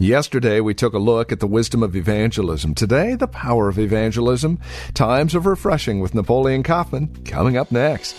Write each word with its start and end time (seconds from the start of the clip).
Yesterday, 0.00 0.60
we 0.60 0.74
took 0.74 0.92
a 0.92 0.98
look 0.98 1.30
at 1.30 1.38
the 1.38 1.46
wisdom 1.46 1.80
of 1.84 1.94
evangelism. 1.94 2.74
Today, 2.74 3.14
the 3.14 3.28
power 3.28 3.68
of 3.68 3.78
evangelism. 3.78 4.58
Times 4.92 5.36
of 5.36 5.46
refreshing 5.46 6.00
with 6.00 6.16
Napoleon 6.16 6.64
Kaufman 6.64 7.14
coming 7.24 7.56
up 7.56 7.70
next. 7.70 8.16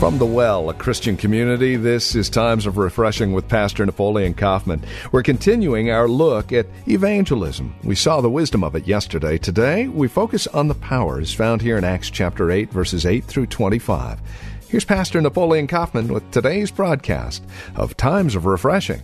From 0.00 0.16
the 0.16 0.24
Well, 0.24 0.70
a 0.70 0.74
Christian 0.74 1.14
community, 1.14 1.76
this 1.76 2.14
is 2.14 2.30
Times 2.30 2.64
of 2.64 2.78
Refreshing 2.78 3.34
with 3.34 3.46
Pastor 3.46 3.84
Napoleon 3.84 4.32
Kaufman. 4.32 4.82
We're 5.12 5.22
continuing 5.22 5.90
our 5.90 6.08
look 6.08 6.54
at 6.54 6.68
evangelism. 6.88 7.74
We 7.84 7.94
saw 7.96 8.22
the 8.22 8.30
wisdom 8.30 8.64
of 8.64 8.74
it 8.74 8.86
yesterday. 8.86 9.36
Today, 9.36 9.88
we 9.88 10.08
focus 10.08 10.46
on 10.46 10.68
the 10.68 10.74
powers 10.74 11.34
found 11.34 11.60
here 11.60 11.76
in 11.76 11.84
Acts 11.84 12.08
chapter 12.08 12.50
8, 12.50 12.72
verses 12.72 13.04
8 13.04 13.26
through 13.26 13.48
25. 13.48 14.20
Here's 14.68 14.86
Pastor 14.86 15.20
Napoleon 15.20 15.66
Kaufman 15.66 16.08
with 16.10 16.30
today's 16.30 16.70
broadcast 16.70 17.44
of 17.76 17.94
Times 17.98 18.34
of 18.34 18.46
Refreshing. 18.46 19.02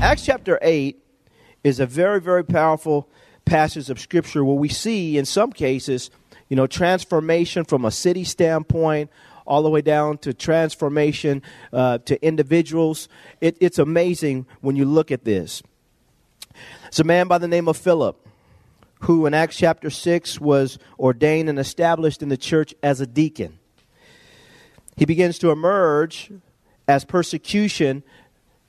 Acts 0.00 0.24
chapter 0.24 0.58
8 0.60 1.00
is 1.62 1.78
a 1.78 1.86
very, 1.86 2.20
very 2.20 2.44
powerful 2.44 3.08
passage 3.44 3.88
of 3.88 4.00
Scripture 4.00 4.44
where 4.44 4.56
we 4.56 4.68
see, 4.68 5.16
in 5.16 5.24
some 5.26 5.52
cases, 5.52 6.10
you 6.48 6.56
know, 6.56 6.66
transformation 6.66 7.64
from 7.64 7.84
a 7.84 7.90
city 7.90 8.24
standpoint 8.24 9.10
all 9.46 9.62
the 9.62 9.70
way 9.70 9.80
down 9.80 10.18
to 10.18 10.34
transformation 10.34 11.42
uh, 11.72 11.98
to 11.98 12.22
individuals. 12.24 13.08
It, 13.40 13.56
it's 13.60 13.78
amazing 13.78 14.46
when 14.60 14.76
you 14.76 14.84
look 14.84 15.10
at 15.10 15.24
this. 15.24 15.62
It's 16.88 17.00
a 17.00 17.04
man 17.04 17.28
by 17.28 17.38
the 17.38 17.48
name 17.48 17.68
of 17.68 17.76
Philip 17.76 18.26
who 19.00 19.26
in 19.26 19.34
Acts 19.34 19.56
chapter 19.56 19.90
6 19.90 20.40
was 20.40 20.78
ordained 20.98 21.48
and 21.48 21.58
established 21.58 22.22
in 22.22 22.28
the 22.28 22.36
church 22.36 22.74
as 22.82 23.00
a 23.00 23.06
deacon. 23.06 23.58
He 24.96 25.04
begins 25.04 25.38
to 25.40 25.50
emerge 25.50 26.32
as 26.88 27.04
persecution 27.04 28.02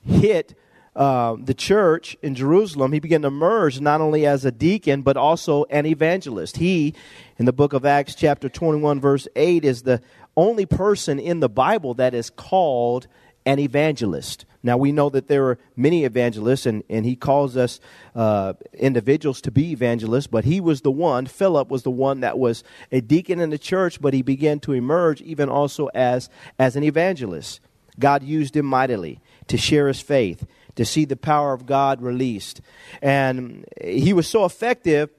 hit 0.04 0.54
uh, 0.98 1.36
the 1.38 1.54
church 1.54 2.16
in 2.22 2.34
Jerusalem, 2.34 2.92
he 2.92 2.98
began 2.98 3.22
to 3.22 3.28
emerge 3.28 3.80
not 3.80 4.00
only 4.00 4.26
as 4.26 4.44
a 4.44 4.50
deacon, 4.50 5.02
but 5.02 5.16
also 5.16 5.64
an 5.66 5.86
evangelist. 5.86 6.56
He, 6.56 6.92
in 7.38 7.44
the 7.44 7.52
book 7.52 7.72
of 7.72 7.86
Acts, 7.86 8.16
chapter 8.16 8.48
21, 8.48 9.00
verse 9.00 9.28
8, 9.36 9.64
is 9.64 9.82
the 9.82 10.02
only 10.36 10.66
person 10.66 11.20
in 11.20 11.38
the 11.38 11.48
Bible 11.48 11.94
that 11.94 12.14
is 12.14 12.30
called 12.30 13.06
an 13.46 13.60
evangelist. 13.60 14.44
Now, 14.64 14.76
we 14.76 14.90
know 14.90 15.08
that 15.10 15.28
there 15.28 15.46
are 15.46 15.58
many 15.76 16.04
evangelists, 16.04 16.66
and, 16.66 16.82
and 16.90 17.06
he 17.06 17.14
calls 17.14 17.56
us 17.56 17.78
uh, 18.16 18.54
individuals 18.74 19.40
to 19.42 19.52
be 19.52 19.70
evangelists, 19.70 20.26
but 20.26 20.44
he 20.44 20.60
was 20.60 20.80
the 20.80 20.90
one, 20.90 21.26
Philip 21.26 21.70
was 21.70 21.84
the 21.84 21.92
one 21.92 22.20
that 22.20 22.40
was 22.40 22.64
a 22.90 23.00
deacon 23.00 23.38
in 23.38 23.50
the 23.50 23.58
church, 23.58 24.00
but 24.00 24.14
he 24.14 24.22
began 24.22 24.58
to 24.60 24.72
emerge 24.72 25.22
even 25.22 25.48
also 25.48 25.86
as, 25.94 26.28
as 26.58 26.74
an 26.74 26.82
evangelist. 26.82 27.60
God 28.00 28.24
used 28.24 28.56
him 28.56 28.66
mightily 28.66 29.20
to 29.46 29.56
share 29.56 29.86
his 29.86 30.00
faith 30.00 30.44
to 30.78 30.84
see 30.84 31.04
the 31.04 31.16
power 31.16 31.52
of 31.52 31.66
God 31.66 32.00
released. 32.00 32.60
And 33.02 33.64
he 33.82 34.12
was 34.12 34.28
so 34.28 34.44
effective 34.44 35.10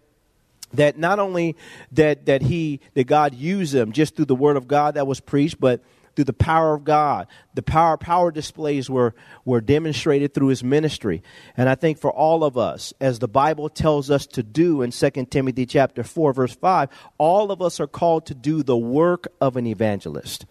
that 0.73 0.97
not 0.97 1.19
only 1.19 1.57
that, 1.91 2.27
that 2.27 2.41
he 2.41 2.79
that 2.93 3.07
God 3.07 3.35
used 3.35 3.75
him 3.75 3.91
just 3.91 4.15
through 4.15 4.25
the 4.25 4.35
word 4.35 4.55
of 4.55 4.69
God 4.69 4.93
that 4.93 5.05
was 5.05 5.19
preached, 5.19 5.59
but 5.59 5.83
through 6.15 6.23
the 6.23 6.33
power 6.33 6.73
of 6.73 6.85
God. 6.85 7.27
The 7.55 7.61
power 7.61 7.97
power 7.97 8.31
displays 8.31 8.89
were 8.89 9.15
were 9.43 9.59
demonstrated 9.59 10.33
through 10.33 10.47
his 10.47 10.63
ministry. 10.63 11.23
And 11.57 11.67
I 11.67 11.75
think 11.75 11.97
for 11.97 12.11
all 12.11 12.45
of 12.45 12.57
us, 12.57 12.93
as 13.01 13.19
the 13.19 13.27
Bible 13.27 13.67
tells 13.67 14.09
us 14.09 14.25
to 14.27 14.43
do 14.43 14.81
in 14.81 14.91
2 14.91 15.09
Timothy 15.29 15.65
chapter 15.65 16.05
4 16.05 16.31
verse 16.31 16.55
5, 16.55 16.87
all 17.17 17.51
of 17.51 17.61
us 17.61 17.81
are 17.81 17.87
called 17.87 18.25
to 18.27 18.33
do 18.33 18.63
the 18.63 18.77
work 18.77 19.27
of 19.41 19.57
an 19.57 19.67
evangelist. 19.67 20.45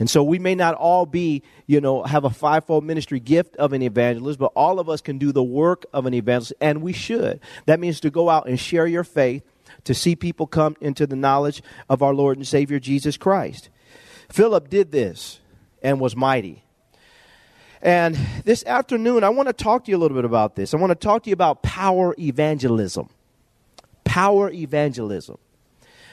And 0.00 0.08
so 0.08 0.24
we 0.24 0.38
may 0.38 0.54
not 0.54 0.74
all 0.74 1.04
be, 1.04 1.42
you 1.66 1.78
know, 1.80 2.02
have 2.02 2.24
a 2.24 2.30
fivefold 2.30 2.84
ministry 2.84 3.20
gift 3.20 3.54
of 3.56 3.74
an 3.74 3.82
evangelist, 3.82 4.38
but 4.38 4.50
all 4.56 4.80
of 4.80 4.88
us 4.88 5.02
can 5.02 5.18
do 5.18 5.30
the 5.30 5.44
work 5.44 5.84
of 5.92 6.06
an 6.06 6.14
evangelist, 6.14 6.54
and 6.58 6.80
we 6.80 6.94
should. 6.94 7.38
That 7.66 7.78
means 7.78 8.00
to 8.00 8.10
go 8.10 8.30
out 8.30 8.48
and 8.48 8.58
share 8.58 8.86
your 8.86 9.04
faith, 9.04 9.42
to 9.84 9.92
see 9.92 10.16
people 10.16 10.46
come 10.46 10.74
into 10.80 11.06
the 11.06 11.16
knowledge 11.16 11.62
of 11.90 12.02
our 12.02 12.14
Lord 12.14 12.38
and 12.38 12.46
Savior 12.46 12.80
Jesus 12.80 13.18
Christ. 13.18 13.68
Philip 14.30 14.70
did 14.70 14.90
this 14.90 15.38
and 15.82 16.00
was 16.00 16.16
mighty. 16.16 16.64
And 17.82 18.18
this 18.44 18.64
afternoon, 18.64 19.22
I 19.22 19.28
want 19.28 19.48
to 19.48 19.52
talk 19.52 19.84
to 19.84 19.90
you 19.90 19.98
a 19.98 20.00
little 20.00 20.16
bit 20.16 20.24
about 20.24 20.56
this. 20.56 20.72
I 20.72 20.78
want 20.78 20.92
to 20.92 20.94
talk 20.94 21.24
to 21.24 21.30
you 21.30 21.34
about 21.34 21.62
power 21.62 22.14
evangelism. 22.18 23.10
Power 24.04 24.50
evangelism 24.50 25.36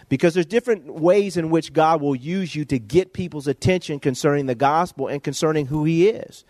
because 0.10 0.34
there's 0.34 0.46
different 0.46 0.86
ways 0.94 1.38
in 1.38 1.50
which 1.50 1.74
God 1.74 2.02
will 2.02 2.16
use 2.16 2.56
you 2.56 2.66
to 2.66 2.80
get 2.80 3.14
people's 3.14 3.48
attention 3.48 4.00
concerning 4.00 4.46
the 4.46 4.56
gospel 4.56 5.08
and 5.08 5.24
concerning 5.24 5.66
who 5.68 5.84
He 5.84 6.08
is. 6.08 6.46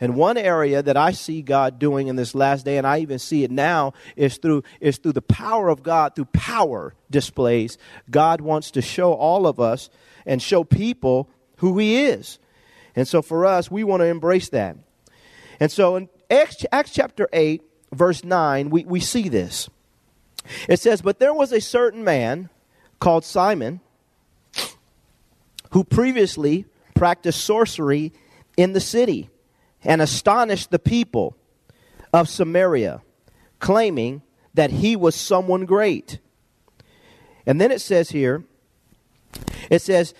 And 0.00 0.14
one 0.14 0.36
area 0.36 0.80
that 0.82 0.96
I 0.96 1.10
see 1.10 1.42
God 1.42 1.78
doing 1.78 2.06
in 2.06 2.16
this 2.16 2.34
last 2.34 2.64
day, 2.64 2.78
and 2.78 2.86
I 2.86 2.98
even 2.98 3.18
see 3.18 3.42
it 3.42 3.50
now, 3.50 3.94
is 4.14 4.36
through, 4.36 4.62
is 4.80 4.98
through 4.98 5.12
the 5.12 5.22
power 5.22 5.68
of 5.68 5.82
God, 5.82 6.14
through 6.14 6.26
power 6.26 6.94
displays. 7.10 7.78
God 8.08 8.40
wants 8.40 8.70
to 8.72 8.82
show 8.82 9.12
all 9.12 9.46
of 9.46 9.58
us 9.58 9.90
and 10.24 10.40
show 10.40 10.62
people 10.62 11.28
who 11.56 11.78
He 11.78 12.04
is. 12.04 12.38
And 12.94 13.08
so 13.08 13.22
for 13.22 13.44
us, 13.44 13.70
we 13.70 13.82
want 13.82 14.00
to 14.00 14.06
embrace 14.06 14.50
that. 14.50 14.76
And 15.58 15.72
so 15.72 15.96
in 15.96 16.08
Acts, 16.30 16.92
chapter 16.92 17.28
8, 17.32 17.62
verse 17.92 18.22
9, 18.22 18.70
we, 18.70 18.84
we 18.84 19.00
see 19.00 19.28
this. 19.28 19.68
It 20.68 20.78
says, 20.78 21.02
But 21.02 21.18
there 21.18 21.34
was 21.34 21.52
a 21.52 21.60
certain 21.60 22.04
man 22.04 22.50
called 22.98 23.24
Simon, 23.24 23.80
who 25.70 25.84
previously 25.84 26.66
practiced 26.94 27.44
sorcery 27.44 28.12
in 28.56 28.72
the 28.72 28.80
city 28.80 29.30
and 29.84 30.02
astonished 30.02 30.70
the 30.70 30.78
people 30.78 31.36
of 32.12 32.28
Samaria, 32.28 33.02
claiming 33.60 34.22
that 34.54 34.70
he 34.70 34.96
was 34.96 35.14
someone 35.14 35.66
great. 35.66 36.18
And 37.46 37.60
then 37.60 37.70
it 37.70 37.80
says 37.80 38.10
here, 38.10 38.44
it 39.70 39.82
says, 39.82 40.14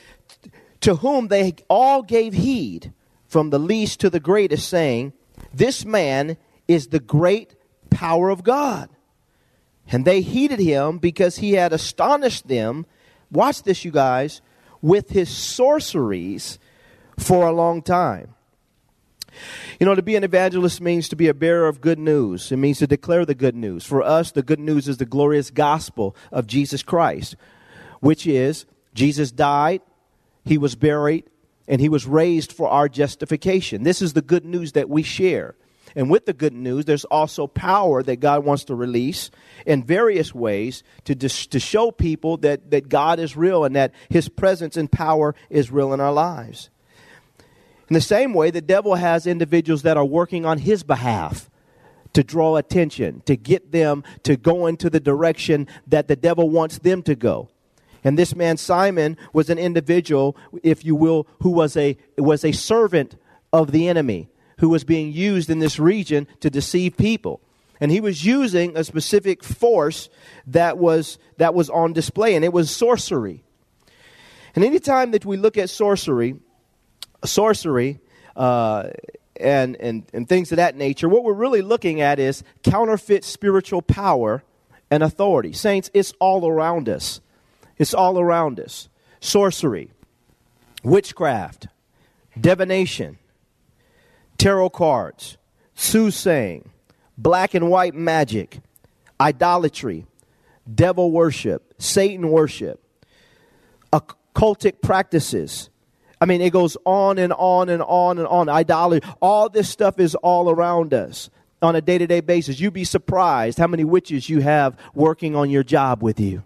to 0.80 0.96
whom 0.96 1.28
they 1.28 1.54
all 1.68 2.02
gave 2.02 2.34
heed, 2.34 2.92
from 3.26 3.50
the 3.50 3.58
least 3.58 4.00
to 4.00 4.10
the 4.10 4.20
greatest, 4.20 4.68
saying, 4.68 5.12
This 5.52 5.84
man 5.84 6.36
is 6.66 6.88
the 6.88 7.00
great 7.00 7.54
power 7.90 8.30
of 8.30 8.42
God. 8.42 8.88
And 9.90 10.04
they 10.04 10.20
heeded 10.20 10.60
him 10.60 10.98
because 10.98 11.38
he 11.38 11.52
had 11.52 11.72
astonished 11.72 12.48
them. 12.48 12.86
Watch 13.30 13.62
this, 13.62 13.84
you 13.84 13.90
guys, 13.90 14.40
with 14.82 15.10
his 15.10 15.28
sorceries 15.28 16.58
for 17.18 17.46
a 17.46 17.52
long 17.52 17.82
time. 17.82 18.34
You 19.78 19.86
know, 19.86 19.94
to 19.94 20.02
be 20.02 20.16
an 20.16 20.24
evangelist 20.24 20.80
means 20.80 21.08
to 21.08 21.16
be 21.16 21.28
a 21.28 21.34
bearer 21.34 21.68
of 21.68 21.80
good 21.80 21.98
news. 21.98 22.50
It 22.50 22.56
means 22.56 22.78
to 22.78 22.86
declare 22.86 23.24
the 23.24 23.34
good 23.34 23.54
news. 23.54 23.84
For 23.84 24.02
us, 24.02 24.32
the 24.32 24.42
good 24.42 24.58
news 24.58 24.88
is 24.88 24.96
the 24.96 25.06
glorious 25.06 25.50
gospel 25.50 26.16
of 26.32 26.46
Jesus 26.46 26.82
Christ, 26.82 27.36
which 28.00 28.26
is 28.26 28.66
Jesus 28.94 29.30
died, 29.30 29.80
he 30.44 30.58
was 30.58 30.74
buried, 30.74 31.24
and 31.68 31.80
he 31.80 31.88
was 31.88 32.06
raised 32.06 32.52
for 32.52 32.68
our 32.68 32.88
justification. 32.88 33.84
This 33.84 34.02
is 34.02 34.14
the 34.14 34.22
good 34.22 34.44
news 34.44 34.72
that 34.72 34.88
we 34.88 35.02
share. 35.02 35.54
And 35.96 36.10
with 36.10 36.26
the 36.26 36.32
good 36.32 36.52
news, 36.52 36.84
there's 36.84 37.04
also 37.04 37.46
power 37.46 38.02
that 38.02 38.16
God 38.16 38.44
wants 38.44 38.64
to 38.64 38.74
release 38.74 39.30
in 39.66 39.84
various 39.84 40.34
ways 40.34 40.82
to, 41.04 41.14
dis- 41.14 41.46
to 41.48 41.60
show 41.60 41.90
people 41.90 42.36
that, 42.38 42.70
that 42.70 42.88
God 42.88 43.18
is 43.18 43.36
real 43.36 43.64
and 43.64 43.74
that 43.76 43.92
his 44.08 44.28
presence 44.28 44.76
and 44.76 44.90
power 44.90 45.34
is 45.50 45.70
real 45.70 45.92
in 45.92 46.00
our 46.00 46.12
lives. 46.12 46.70
In 47.88 47.94
the 47.94 48.00
same 48.00 48.34
way, 48.34 48.50
the 48.50 48.60
devil 48.60 48.94
has 48.96 49.26
individuals 49.26 49.82
that 49.82 49.96
are 49.96 50.04
working 50.04 50.44
on 50.44 50.58
his 50.58 50.82
behalf 50.82 51.50
to 52.12 52.22
draw 52.22 52.56
attention, 52.56 53.22
to 53.26 53.36
get 53.36 53.72
them 53.72 54.04
to 54.24 54.36
go 54.36 54.66
into 54.66 54.90
the 54.90 55.00
direction 55.00 55.66
that 55.86 56.08
the 56.08 56.16
devil 56.16 56.50
wants 56.50 56.78
them 56.78 57.02
to 57.02 57.14
go. 57.14 57.48
And 58.04 58.18
this 58.18 58.34
man 58.34 58.56
Simon 58.56 59.16
was 59.32 59.50
an 59.50 59.58
individual, 59.58 60.36
if 60.62 60.84
you 60.84 60.94
will, 60.94 61.26
who 61.42 61.50
was 61.50 61.76
a 61.76 61.96
was 62.16 62.44
a 62.44 62.52
servant 62.52 63.16
of 63.52 63.72
the 63.72 63.88
enemy 63.88 64.28
who 64.58 64.68
was 64.68 64.84
being 64.84 65.12
used 65.12 65.50
in 65.50 65.58
this 65.58 65.78
region 65.78 66.26
to 66.40 66.50
deceive 66.50 66.96
people. 66.96 67.40
And 67.80 67.90
he 67.90 68.00
was 68.00 68.24
using 68.24 68.76
a 68.76 68.84
specific 68.84 69.44
force 69.44 70.08
that 70.48 70.78
was, 70.78 71.18
that 71.36 71.54
was 71.54 71.70
on 71.70 71.92
display, 71.92 72.34
and 72.34 72.44
it 72.44 72.52
was 72.52 72.70
sorcery. 72.70 73.44
And 74.54 74.64
anytime 74.64 75.12
that 75.12 75.24
we 75.24 75.36
look 75.36 75.56
at 75.56 75.70
sorcery, 75.70 76.36
sorcery, 77.24 78.00
uh, 78.34 78.90
and, 79.40 79.76
and, 79.76 80.04
and 80.12 80.28
things 80.28 80.50
of 80.50 80.56
that 80.56 80.76
nature, 80.76 81.08
what 81.08 81.22
we're 81.22 81.32
really 81.32 81.62
looking 81.62 82.00
at 82.00 82.18
is 82.18 82.42
counterfeit 82.64 83.24
spiritual 83.24 83.82
power 83.82 84.42
and 84.90 85.02
authority. 85.02 85.52
Saints, 85.52 85.90
it's 85.94 86.12
all 86.18 86.48
around 86.48 86.88
us. 86.88 87.20
It's 87.76 87.94
all 87.94 88.18
around 88.18 88.58
us. 88.58 88.88
Sorcery, 89.20 89.90
witchcraft, 90.82 91.68
divination, 92.40 93.18
tarot 94.38 94.70
cards, 94.70 95.36
soothsaying, 95.74 96.70
black 97.16 97.54
and 97.54 97.68
white 97.68 97.94
magic, 97.94 98.60
idolatry, 99.20 100.06
devil 100.72 101.10
worship, 101.10 101.74
Satan 101.78 102.30
worship, 102.30 102.82
occultic 103.92 104.80
practices. 104.80 105.70
I 106.20 106.26
mean, 106.26 106.40
it 106.40 106.50
goes 106.50 106.76
on 106.84 107.18
and 107.18 107.32
on 107.32 107.68
and 107.68 107.82
on 107.82 108.18
and 108.18 108.26
on. 108.26 108.48
Idolatry. 108.48 109.08
All 109.20 109.48
this 109.48 109.68
stuff 109.68 110.00
is 110.00 110.14
all 110.16 110.50
around 110.50 110.94
us 110.94 111.30
on 111.62 111.76
a 111.76 111.80
day 111.80 111.98
to 111.98 112.06
day 112.06 112.20
basis. 112.20 112.58
You'd 112.60 112.72
be 112.72 112.84
surprised 112.84 113.58
how 113.58 113.66
many 113.66 113.84
witches 113.84 114.28
you 114.28 114.40
have 114.40 114.76
working 114.94 115.36
on 115.36 115.50
your 115.50 115.62
job 115.62 116.02
with 116.02 116.18
you. 116.18 116.42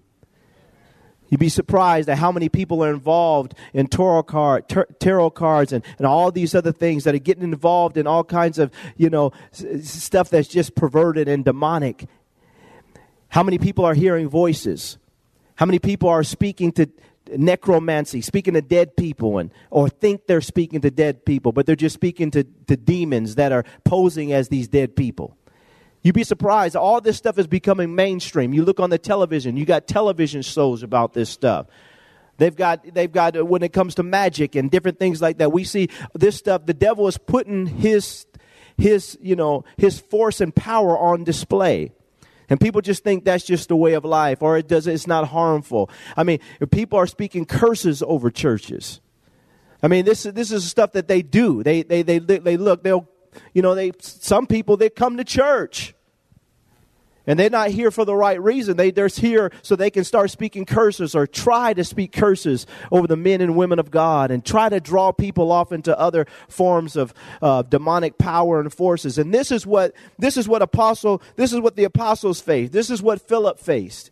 You'd 1.32 1.40
be 1.40 1.48
surprised 1.48 2.10
at 2.10 2.18
how 2.18 2.30
many 2.30 2.50
people 2.50 2.84
are 2.84 2.92
involved 2.92 3.54
in 3.72 3.86
tarot, 3.86 4.24
card, 4.24 4.68
tarot 5.00 5.30
cards 5.30 5.72
and, 5.72 5.82
and 5.96 6.06
all 6.06 6.30
these 6.30 6.54
other 6.54 6.72
things 6.72 7.04
that 7.04 7.14
are 7.14 7.18
getting 7.18 7.42
involved 7.42 7.96
in 7.96 8.06
all 8.06 8.22
kinds 8.22 8.58
of, 8.58 8.70
you 8.98 9.08
know, 9.08 9.32
stuff 9.50 10.28
that's 10.28 10.46
just 10.46 10.74
perverted 10.74 11.28
and 11.28 11.42
demonic. 11.42 12.04
How 13.28 13.42
many 13.42 13.56
people 13.56 13.82
are 13.86 13.94
hearing 13.94 14.28
voices? 14.28 14.98
How 15.54 15.64
many 15.64 15.78
people 15.78 16.10
are 16.10 16.22
speaking 16.22 16.70
to 16.72 16.90
necromancy, 17.34 18.20
speaking 18.20 18.52
to 18.52 18.60
dead 18.60 18.94
people, 18.94 19.38
and 19.38 19.50
or 19.70 19.88
think 19.88 20.26
they're 20.26 20.42
speaking 20.42 20.82
to 20.82 20.90
dead 20.90 21.24
people, 21.24 21.50
but 21.50 21.64
they're 21.64 21.74
just 21.74 21.94
speaking 21.94 22.30
to, 22.32 22.44
to 22.66 22.76
demons 22.76 23.36
that 23.36 23.52
are 23.52 23.64
posing 23.84 24.34
as 24.34 24.50
these 24.50 24.68
dead 24.68 24.94
people? 24.94 25.34
You'd 26.02 26.14
be 26.14 26.24
surprised. 26.24 26.74
All 26.74 27.00
this 27.00 27.16
stuff 27.16 27.38
is 27.38 27.46
becoming 27.46 27.94
mainstream. 27.94 28.52
You 28.52 28.64
look 28.64 28.80
on 28.80 28.90
the 28.90 28.98
television, 28.98 29.56
you 29.56 29.64
got 29.64 29.86
television 29.86 30.42
shows 30.42 30.82
about 30.82 31.12
this 31.12 31.30
stuff. 31.30 31.66
They've 32.38 32.54
got, 32.54 32.82
they've 32.92 33.12
got, 33.12 33.36
uh, 33.36 33.44
when 33.44 33.62
it 33.62 33.72
comes 33.72 33.94
to 33.96 34.02
magic 34.02 34.56
and 34.56 34.70
different 34.70 34.98
things 34.98 35.22
like 35.22 35.38
that, 35.38 35.52
we 35.52 35.64
see 35.64 35.88
this 36.14 36.36
stuff. 36.36 36.66
The 36.66 36.74
devil 36.74 37.06
is 37.06 37.18
putting 37.18 37.66
his, 37.66 38.26
his, 38.76 39.16
you 39.20 39.36
know, 39.36 39.64
his 39.76 40.00
force 40.00 40.40
and 40.40 40.54
power 40.54 40.98
on 40.98 41.22
display. 41.22 41.92
And 42.48 42.60
people 42.60 42.80
just 42.80 43.04
think 43.04 43.24
that's 43.24 43.44
just 43.44 43.68
the 43.68 43.76
way 43.76 43.92
of 43.92 44.04
life 44.04 44.42
or 44.42 44.58
it 44.58 44.66
does, 44.66 44.86
it's 44.86 45.06
not 45.06 45.28
harmful. 45.28 45.88
I 46.16 46.24
mean, 46.24 46.40
people 46.72 46.98
are 46.98 47.06
speaking 47.06 47.44
curses 47.44 48.02
over 48.02 48.30
churches. 48.30 49.00
I 49.82 49.88
mean, 49.88 50.04
this, 50.04 50.24
this 50.24 50.50
is 50.50 50.68
stuff 50.68 50.92
that 50.92 51.08
they 51.08 51.22
do. 51.22 51.62
They, 51.62 51.82
they, 51.82 52.02
they, 52.02 52.18
they 52.18 52.56
look, 52.56 52.82
they'll 52.82 53.08
you 53.52 53.62
know, 53.62 53.74
they 53.74 53.92
some 54.00 54.46
people 54.46 54.76
they 54.76 54.90
come 54.90 55.16
to 55.16 55.24
church. 55.24 55.94
And 57.26 57.38
they're 57.38 57.50
not 57.50 57.70
here 57.70 57.92
for 57.92 58.04
the 58.04 58.16
right 58.16 58.40
reason. 58.42 58.76
They, 58.76 58.90
they're 58.90 59.06
here 59.06 59.52
so 59.62 59.76
they 59.76 59.90
can 59.90 60.02
start 60.02 60.30
speaking 60.30 60.64
curses 60.64 61.14
or 61.14 61.26
try 61.26 61.72
to 61.72 61.84
speak 61.84 62.10
curses 62.10 62.66
over 62.90 63.06
the 63.06 63.16
men 63.16 63.40
and 63.40 63.54
women 63.54 63.78
of 63.78 63.92
God 63.92 64.32
and 64.32 64.44
try 64.44 64.68
to 64.68 64.80
draw 64.80 65.12
people 65.12 65.52
off 65.52 65.70
into 65.70 65.96
other 65.96 66.26
forms 66.48 66.96
of 66.96 67.14
uh, 67.40 67.62
demonic 67.62 68.18
power 68.18 68.60
and 68.60 68.72
forces. 68.72 69.18
And 69.18 69.32
this 69.32 69.52
is 69.52 69.64
what 69.64 69.92
this 70.18 70.36
is 70.36 70.48
what 70.48 70.62
apostle 70.62 71.22
this 71.36 71.52
is 71.52 71.60
what 71.60 71.76
the 71.76 71.84
apostles 71.84 72.40
faced. 72.40 72.72
This 72.72 72.90
is 72.90 73.00
what 73.00 73.20
Philip 73.20 73.60
faced. 73.60 74.10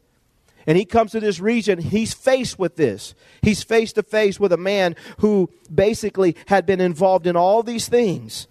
And 0.67 0.79
he 0.79 0.85
comes 0.85 1.13
to 1.13 1.21
this 1.21 1.41
region, 1.41 1.81
he's 1.81 2.15
faced 2.15 2.59
with 2.59 2.77
this. 2.77 3.15
He's 3.43 3.63
face 3.63 3.93
to 3.95 4.03
face 4.03 4.39
with 4.39 4.53
a 4.53 4.59
man 4.59 4.95
who 5.19 5.51
basically 5.75 6.37
had 6.47 6.67
been 6.67 6.81
involved 6.81 7.27
in 7.27 7.35
all 7.35 7.63
these 7.63 7.89
things. 7.89 8.47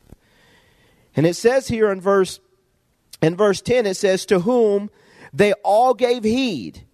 And 1.19 1.27
it 1.27 1.35
says 1.35 1.67
here 1.67 1.91
in 1.91 1.99
verse 1.99 2.39
in 3.21 3.35
verse 3.35 3.59
10 3.59 3.85
it 3.85 3.95
says 3.95 4.25
to 4.27 4.39
whom 4.39 4.89
they 5.33 5.51
all 5.65 5.93
gave 5.93 6.23
heed 6.23 6.85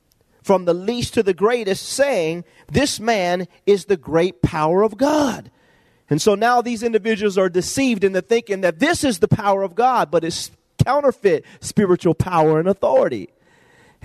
from 0.42 0.66
the 0.66 0.74
least 0.74 1.13
to 1.13 1.22
the 1.22 1.36
greatest 1.36 1.88
saying 1.88 2.44
this 2.68 3.00
man 3.00 3.48
is 3.68 3.86
the 3.86 3.98
great 3.98 4.42
power 4.42 4.81
of 4.81 4.98
God. 4.98 5.51
And 6.10 6.19
so 6.19 6.33
now 6.33 6.60
these 6.63 6.81
individuals 6.81 7.38
are 7.38 7.50
deceived 7.50 8.04
into 8.04 8.19
thinking 8.19 8.62
that 8.62 8.80
this 8.80 9.04
is 9.04 9.19
the 9.19 9.27
power 9.27 9.62
of 9.62 9.75
God, 9.75 10.10
but 10.10 10.24
it's 10.24 10.50
counterfeit 10.83 11.45
spiritual 11.60 12.16
power 12.16 12.57
and 12.60 12.68
authority. 12.68 13.30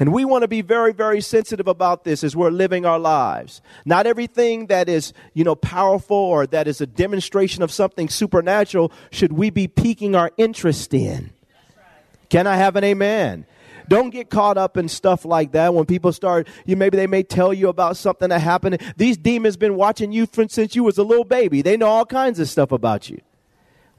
And 0.00 0.14
we 0.14 0.24
want 0.24 0.42
to 0.42 0.48
be 0.48 0.62
very, 0.62 0.94
very 0.94 1.20
sensitive 1.20 1.68
about 1.68 2.04
this 2.04 2.24
as 2.24 2.34
we're 2.34 2.50
living 2.50 2.86
our 2.86 2.98
lives. 2.98 3.60
Not 3.84 4.06
everything 4.06 4.68
that 4.68 4.88
is, 4.88 5.12
you 5.34 5.44
know, 5.44 5.54
powerful 5.54 6.16
or 6.16 6.46
that 6.46 6.66
is 6.66 6.80
a 6.80 6.86
demonstration 6.86 7.62
of 7.62 7.70
something 7.70 8.08
supernatural 8.08 8.92
should 9.10 9.34
we 9.34 9.50
be 9.50 9.68
piquing 9.68 10.14
our 10.14 10.32
interest 10.38 10.94
in. 10.94 11.30
Can 12.30 12.46
I 12.46 12.56
have 12.56 12.76
an 12.76 12.84
amen? 12.84 13.44
Don't 13.88 14.08
get 14.08 14.30
caught 14.30 14.56
up 14.56 14.78
in 14.78 14.88
stuff 14.88 15.26
like 15.26 15.52
that 15.52 15.74
when 15.74 15.84
people 15.84 16.14
start, 16.14 16.48
you 16.64 16.76
maybe 16.76 16.96
they 16.96 17.06
may 17.06 17.22
tell 17.22 17.52
you 17.52 17.68
about 17.68 17.98
something 17.98 18.30
that 18.30 18.40
happened. 18.40 18.80
These 18.96 19.18
demons 19.18 19.58
been 19.58 19.74
watching 19.74 20.12
you 20.12 20.26
since 20.48 20.74
you 20.74 20.82
was 20.82 20.96
a 20.96 21.02
little 21.02 21.24
baby. 21.24 21.60
They 21.60 21.76
know 21.76 21.88
all 21.88 22.06
kinds 22.06 22.40
of 22.40 22.48
stuff 22.48 22.72
about 22.72 23.10
you. 23.10 23.20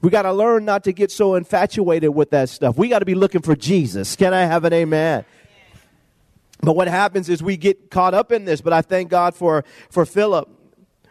We 0.00 0.10
got 0.10 0.22
to 0.22 0.32
learn 0.32 0.64
not 0.64 0.82
to 0.84 0.92
get 0.92 1.12
so 1.12 1.36
infatuated 1.36 2.12
with 2.12 2.30
that 2.30 2.48
stuff. 2.48 2.76
We 2.76 2.88
got 2.88 2.98
to 2.98 3.04
be 3.04 3.14
looking 3.14 3.42
for 3.42 3.54
Jesus. 3.54 4.16
Can 4.16 4.34
I 4.34 4.46
have 4.46 4.64
an 4.64 4.72
amen? 4.72 5.24
But 6.62 6.76
what 6.76 6.88
happens 6.88 7.28
is 7.28 7.42
we 7.42 7.56
get 7.56 7.90
caught 7.90 8.14
up 8.14 8.30
in 8.32 8.44
this. 8.44 8.60
But 8.60 8.72
I 8.72 8.82
thank 8.82 9.10
God 9.10 9.34
for, 9.34 9.64
for 9.90 10.06
Philip, 10.06 10.48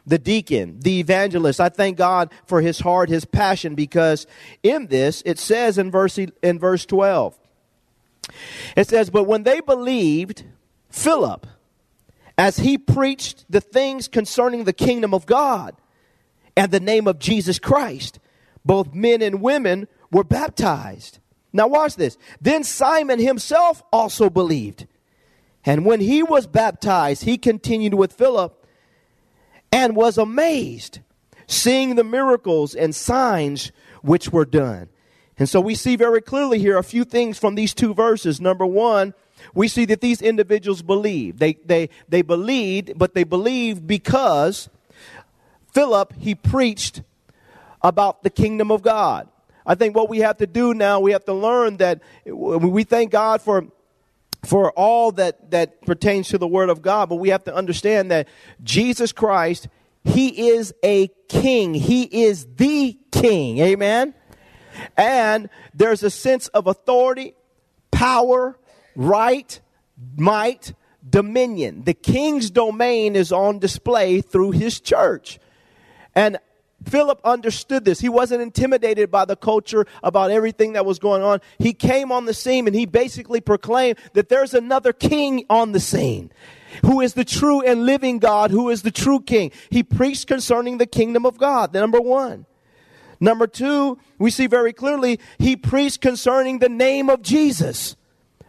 the 0.06 0.18
deacon, 0.18 0.80
the 0.80 1.00
evangelist. 1.00 1.60
I 1.60 1.70
thank 1.70 1.98
God 1.98 2.32
for 2.46 2.62
his 2.62 2.80
heart, 2.80 3.10
his 3.10 3.26
passion, 3.26 3.76
because 3.76 4.26
in 4.64 4.88
this, 4.88 5.22
it 5.26 5.38
says 5.38 5.78
in 5.78 5.92
verse, 5.92 6.18
in 6.18 6.58
verse 6.58 6.86
12, 6.86 7.38
it 8.78 8.88
says, 8.88 9.10
But 9.10 9.26
when 9.26 9.44
they 9.44 9.60
believed 9.60 10.46
Philip, 10.90 11.46
as 12.38 12.58
he 12.58 12.78
preached 12.78 13.46
the 13.50 13.62
things 13.62 14.08
concerning 14.08 14.64
the 14.64 14.74
kingdom 14.74 15.14
of 15.14 15.26
God 15.26 15.76
and 16.56 16.72
the 16.72 16.80
name 16.80 17.08
of 17.08 17.20
Jesus 17.20 17.60
Christ, 17.60 18.20
both 18.64 18.94
men 18.94 19.22
and 19.22 19.42
women 19.42 19.88
were 20.12 20.24
baptized. 20.24 21.20
Now, 21.52 21.68
watch 21.68 21.96
this. 21.96 22.18
Then 22.40 22.64
Simon 22.64 23.20
himself 23.20 23.84
also 23.92 24.30
believed 24.30 24.88
and 25.66 25.86
when 25.86 26.00
he 26.00 26.24
was 26.24 26.48
baptized, 26.48 27.24
he 27.24 27.38
continued 27.38 27.94
with 27.94 28.14
Philip 28.14 28.66
and 29.72 29.96
was 29.96 30.18
amazed, 30.18 31.00
seeing 31.48 31.96
the 31.96 32.04
miracles 32.04 32.74
and 32.76 32.96
signs 32.96 33.72
which 34.02 34.32
were 34.32 34.46
done. 34.46 34.90
And 35.38 35.48
so 35.48 35.62
we 35.62 35.76
see 35.76 35.96
very 35.96 36.22
clearly 36.22 36.60
here 36.60 36.78
a 36.78 36.84
few 36.84 37.04
things 37.04 37.40
from 37.40 37.56
these 37.56 37.74
two 37.74 37.94
verses. 37.94 38.42
Number 38.42 38.66
one, 38.66 39.14
we 39.54 39.68
see 39.68 39.86
that 39.86 40.02
these 40.02 40.22
individuals 40.22 40.82
believed. 40.82 41.40
They, 41.40 41.54
they, 41.66 41.90
they 42.10 42.22
believed, 42.22 42.98
but 42.98 43.14
they 43.14 43.24
believed 43.24 43.88
because 43.88 44.70
Philip, 45.74 46.14
he 46.18 46.36
preached 46.36 47.02
about 47.82 48.24
the 48.24 48.30
kingdom 48.30 48.72
of 48.72 48.82
God. 48.82 49.28
I 49.66 49.76
think 49.76 49.96
what 49.96 50.10
we 50.10 50.20
have 50.20 50.38
to 50.38 50.48
do 50.48 50.74
now, 50.74 51.00
we 51.00 51.12
have 51.12 51.26
to 51.26 51.34
learn 51.34 51.78
that 51.78 52.02
we 52.26 52.84
thank 52.84 53.12
God 53.12 53.42
for 53.42 53.68
for 54.44 54.72
all 54.72 55.12
that, 55.14 55.52
that 55.52 55.82
pertains 55.86 56.30
to 56.30 56.38
the 56.38 56.48
Word 56.48 56.70
of 56.70 56.82
God, 56.82 57.10
but 57.10 57.16
we 57.16 57.30
have 57.30 57.44
to 57.46 57.56
understand 57.56 58.12
that 58.12 58.28
Jesus 58.64 59.12
Christ, 59.12 59.68
He 60.04 60.50
is 60.50 60.74
a 60.84 61.10
king. 61.28 61.74
He 61.74 62.24
is 62.24 62.48
the 62.56 62.98
king. 63.12 63.60
Amen? 63.60 64.14
And 64.98 65.50
there's 65.74 66.04
a 66.04 66.10
sense 66.10 66.48
of 66.50 66.68
authority, 66.68 67.36
power, 67.92 68.58
right, 68.96 69.60
might, 70.18 70.74
dominion. 71.08 71.84
The 71.84 71.94
king's 71.94 72.50
domain 72.50 73.16
is 73.16 73.32
on 73.32 73.60
display 73.60 74.22
through 74.22 74.52
his 74.52 74.80
church. 74.80 75.40
And 76.16 76.38
Philip 76.86 77.22
understood 77.24 77.86
this. 77.86 78.00
He 78.00 78.10
wasn't 78.10 78.42
intimidated 78.42 79.12
by 79.12 79.26
the 79.26 79.36
culture 79.36 79.86
about 80.04 80.32
everything 80.32 80.74
that 80.74 80.86
was 80.86 81.00
going 81.00 81.22
on. 81.22 81.40
He 81.60 81.74
came 81.74 82.12
on 82.12 82.26
the 82.26 82.34
scene 82.34 82.68
and 82.68 82.76
he 82.76 82.86
basically 82.86 83.42
proclaimed 83.42 83.98
that 84.14 84.30
there's 84.30 84.54
another 84.54 84.94
king 84.94 85.46
on 85.50 85.72
the 85.72 85.80
scene 85.80 86.32
who 86.84 87.02
is 87.02 87.14
the 87.14 87.26
true 87.26 87.62
and 87.62 87.86
living 87.86 88.20
God, 88.20 88.52
who 88.52 88.70
is 88.70 88.82
the 88.82 88.92
true 88.92 89.20
king. 89.20 89.52
He 89.70 89.84
preached 89.84 90.28
concerning 90.28 90.78
the 90.78 90.86
kingdom 90.86 91.26
of 91.26 91.38
God, 91.38 91.74
number 91.74 92.00
one. 92.00 92.46
Number 93.20 93.46
two, 93.46 94.00
we 94.18 94.32
see 94.32 94.48
very 94.48 94.74
clearly 94.74 95.20
he 95.38 95.56
preached 95.56 96.02
concerning 96.02 96.60
the 96.60 96.70
name 96.70 97.10
of 97.10 97.22
Jesus, 97.22 97.96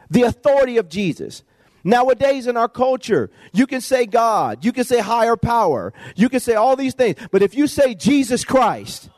the 0.09 0.23
authority 0.23 0.79
of 0.79 0.89
Jesus. 0.89 1.43
Nowadays 1.85 2.47
in 2.47 2.57
our 2.57 2.69
culture, 2.69 3.31
you 3.53 3.67
can 3.67 3.81
say 3.81 4.07
God, 4.07 4.65
you 4.65 4.73
can 4.73 4.85
say 4.85 5.01
higher 5.01 5.37
power, 5.37 5.93
you 6.15 6.29
can 6.29 6.41
say 6.41 6.55
all 6.55 6.77
these 6.77 6.95
things, 6.95 7.17
but 7.31 7.43
if 7.43 7.55
you 7.55 7.67
say 7.67 7.95
Jesus 7.95 8.45
Christ, 8.45 9.11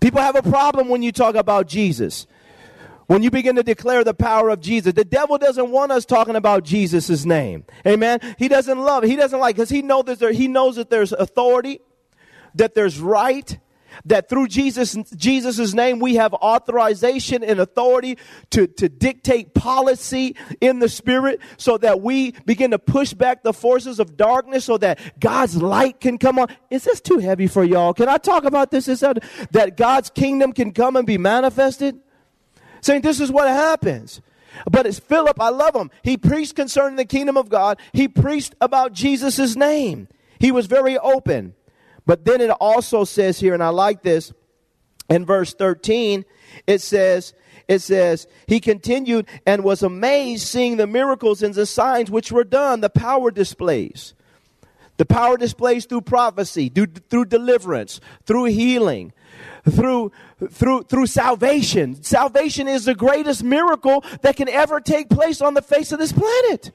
People 0.00 0.20
have 0.20 0.36
a 0.36 0.42
problem 0.42 0.88
when 0.88 1.02
you 1.02 1.12
talk 1.12 1.34
about 1.34 1.66
Jesus. 1.66 2.26
When 3.06 3.22
you 3.22 3.30
begin 3.30 3.56
to 3.56 3.62
declare 3.62 4.04
the 4.04 4.14
power 4.14 4.50
of 4.50 4.60
Jesus, 4.60 4.92
the 4.92 5.04
devil 5.04 5.38
doesn't 5.38 5.70
want 5.70 5.92
us 5.92 6.04
talking 6.04 6.36
about 6.36 6.62
Jesus' 6.62 7.24
name. 7.24 7.64
Amen. 7.86 8.20
He 8.38 8.48
doesn't 8.48 8.78
love. 8.78 9.02
He 9.04 9.16
doesn't 9.16 9.40
like 9.40 9.56
because 9.56 9.70
he 9.70 9.82
knows 9.82 10.04
that 10.04 10.18
there, 10.18 10.32
he 10.32 10.46
knows 10.46 10.76
that 10.76 10.90
there's 10.90 11.12
authority, 11.12 11.80
that 12.54 12.74
there's 12.74 13.00
right, 13.00 13.58
that 14.04 14.28
through 14.28 14.48
Jesus 14.48 14.94
Jesus' 15.16 15.74
name 15.74 15.98
we 15.98 16.16
have 16.16 16.34
authorization 16.34 17.42
and 17.42 17.60
authority 17.60 18.18
to, 18.50 18.66
to 18.66 18.88
dictate 18.88 19.54
policy 19.54 20.36
in 20.60 20.78
the 20.78 20.88
spirit 20.88 21.40
so 21.56 21.78
that 21.78 22.00
we 22.00 22.32
begin 22.44 22.70
to 22.70 22.78
push 22.78 23.12
back 23.12 23.42
the 23.42 23.52
forces 23.52 23.98
of 23.98 24.16
darkness 24.16 24.64
so 24.64 24.78
that 24.78 24.98
God's 25.20 25.56
light 25.60 26.00
can 26.00 26.18
come 26.18 26.38
on. 26.38 26.48
Is 26.70 26.84
this 26.84 27.00
too 27.00 27.18
heavy 27.18 27.46
for 27.46 27.64
y'all? 27.64 27.94
Can 27.94 28.08
I 28.08 28.18
talk 28.18 28.44
about 28.44 28.70
this? 28.70 28.88
Is 28.88 29.00
that, 29.00 29.22
that 29.52 29.76
God's 29.76 30.10
kingdom 30.10 30.52
can 30.52 30.72
come 30.72 30.96
and 30.96 31.06
be 31.06 31.18
manifested? 31.18 32.00
saying 32.80 33.02
this 33.02 33.20
is 33.20 33.30
what 33.30 33.48
happens. 33.48 34.20
But 34.70 34.86
it's 34.86 34.98
Philip, 34.98 35.40
I 35.40 35.50
love 35.50 35.76
him. 35.76 35.90
He 36.02 36.16
preached 36.16 36.56
concerning 36.56 36.96
the 36.96 37.04
kingdom 37.04 37.36
of 37.36 37.48
God. 37.48 37.78
He 37.92 38.08
preached 38.08 38.54
about 38.60 38.92
Jesus' 38.92 39.56
name. 39.56 40.08
He 40.38 40.50
was 40.50 40.66
very 40.66 40.98
open. 40.98 41.54
But 42.08 42.24
then 42.24 42.40
it 42.40 42.48
also 42.48 43.04
says 43.04 43.38
here, 43.38 43.52
and 43.52 43.62
I 43.62 43.68
like 43.68 44.02
this, 44.02 44.32
in 45.10 45.26
verse 45.26 45.52
13, 45.52 46.24
it 46.66 46.80
says, 46.80 47.34
it 47.68 47.80
says, 47.80 48.26
he 48.46 48.60
continued 48.60 49.28
and 49.44 49.62
was 49.62 49.82
amazed 49.82 50.46
seeing 50.46 50.78
the 50.78 50.86
miracles 50.86 51.42
and 51.42 51.52
the 51.52 51.66
signs 51.66 52.10
which 52.10 52.32
were 52.32 52.44
done, 52.44 52.80
the 52.80 52.88
power 52.88 53.30
displays. 53.30 54.14
The 54.96 55.04
power 55.04 55.36
displays 55.36 55.84
through 55.84 56.00
prophecy, 56.00 56.70
through, 56.70 56.86
through 57.10 57.26
deliverance, 57.26 58.00
through 58.24 58.44
healing, 58.44 59.12
through, 59.68 60.10
through, 60.50 60.84
through 60.84 61.06
salvation. 61.08 62.02
Salvation 62.02 62.68
is 62.68 62.86
the 62.86 62.94
greatest 62.94 63.44
miracle 63.44 64.02
that 64.22 64.34
can 64.34 64.48
ever 64.48 64.80
take 64.80 65.10
place 65.10 65.42
on 65.42 65.52
the 65.52 65.60
face 65.60 65.92
of 65.92 65.98
this 65.98 66.12
planet. 66.12 66.72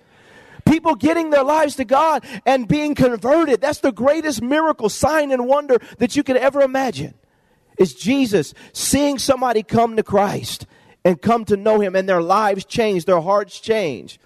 People 0.66 0.96
getting 0.96 1.30
their 1.30 1.44
lives 1.44 1.76
to 1.76 1.86
God 1.86 2.26
and 2.46 2.68
being 2.68 2.96
converted. 2.96 3.62
That's 3.62 3.80
the 3.80 3.92
greatest 3.92 4.42
miracle, 4.42 4.90
sign, 4.90 5.32
and 5.32 5.48
wonder 5.48 5.80
that 5.98 6.16
you 6.16 6.24
could 6.24 6.38
ever 6.38 6.62
imagine. 6.62 7.14
Is 7.78 7.94
Jesus 7.94 8.54
seeing 8.72 9.18
somebody 9.18 9.64
come 9.64 9.96
to 9.96 10.04
Christ 10.04 10.66
and 11.04 11.22
come 11.22 11.46
to 11.46 11.58
know 11.58 11.80
Him 11.80 11.96
and 11.96 12.08
their 12.08 12.22
lives 12.22 12.66
change, 12.66 13.06
their 13.06 13.22
hearts 13.22 13.60
change. 13.60 14.20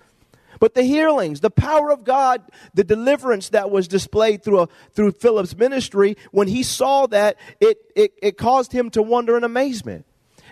But 0.60 0.74
the 0.74 0.84
healings, 0.84 1.42
the 1.42 1.52
power 1.52 1.92
of 1.92 2.04
God, 2.04 2.42
the 2.74 2.84
deliverance 2.84 3.50
that 3.50 3.70
was 3.70 3.88
displayed 3.88 4.44
through, 4.44 4.62
a, 4.62 4.70
through 4.94 5.12
Philip's 5.12 5.56
ministry, 5.56 6.18
when 6.32 6.48
he 6.48 6.64
saw 6.64 7.06
that, 7.08 7.38
it, 7.60 7.78
it, 7.96 8.14
it 8.22 8.38
caused 8.38 8.72
him 8.72 8.90
to 8.92 9.02
wonder 9.02 9.38
in 9.38 9.44
amazement. 9.44 10.06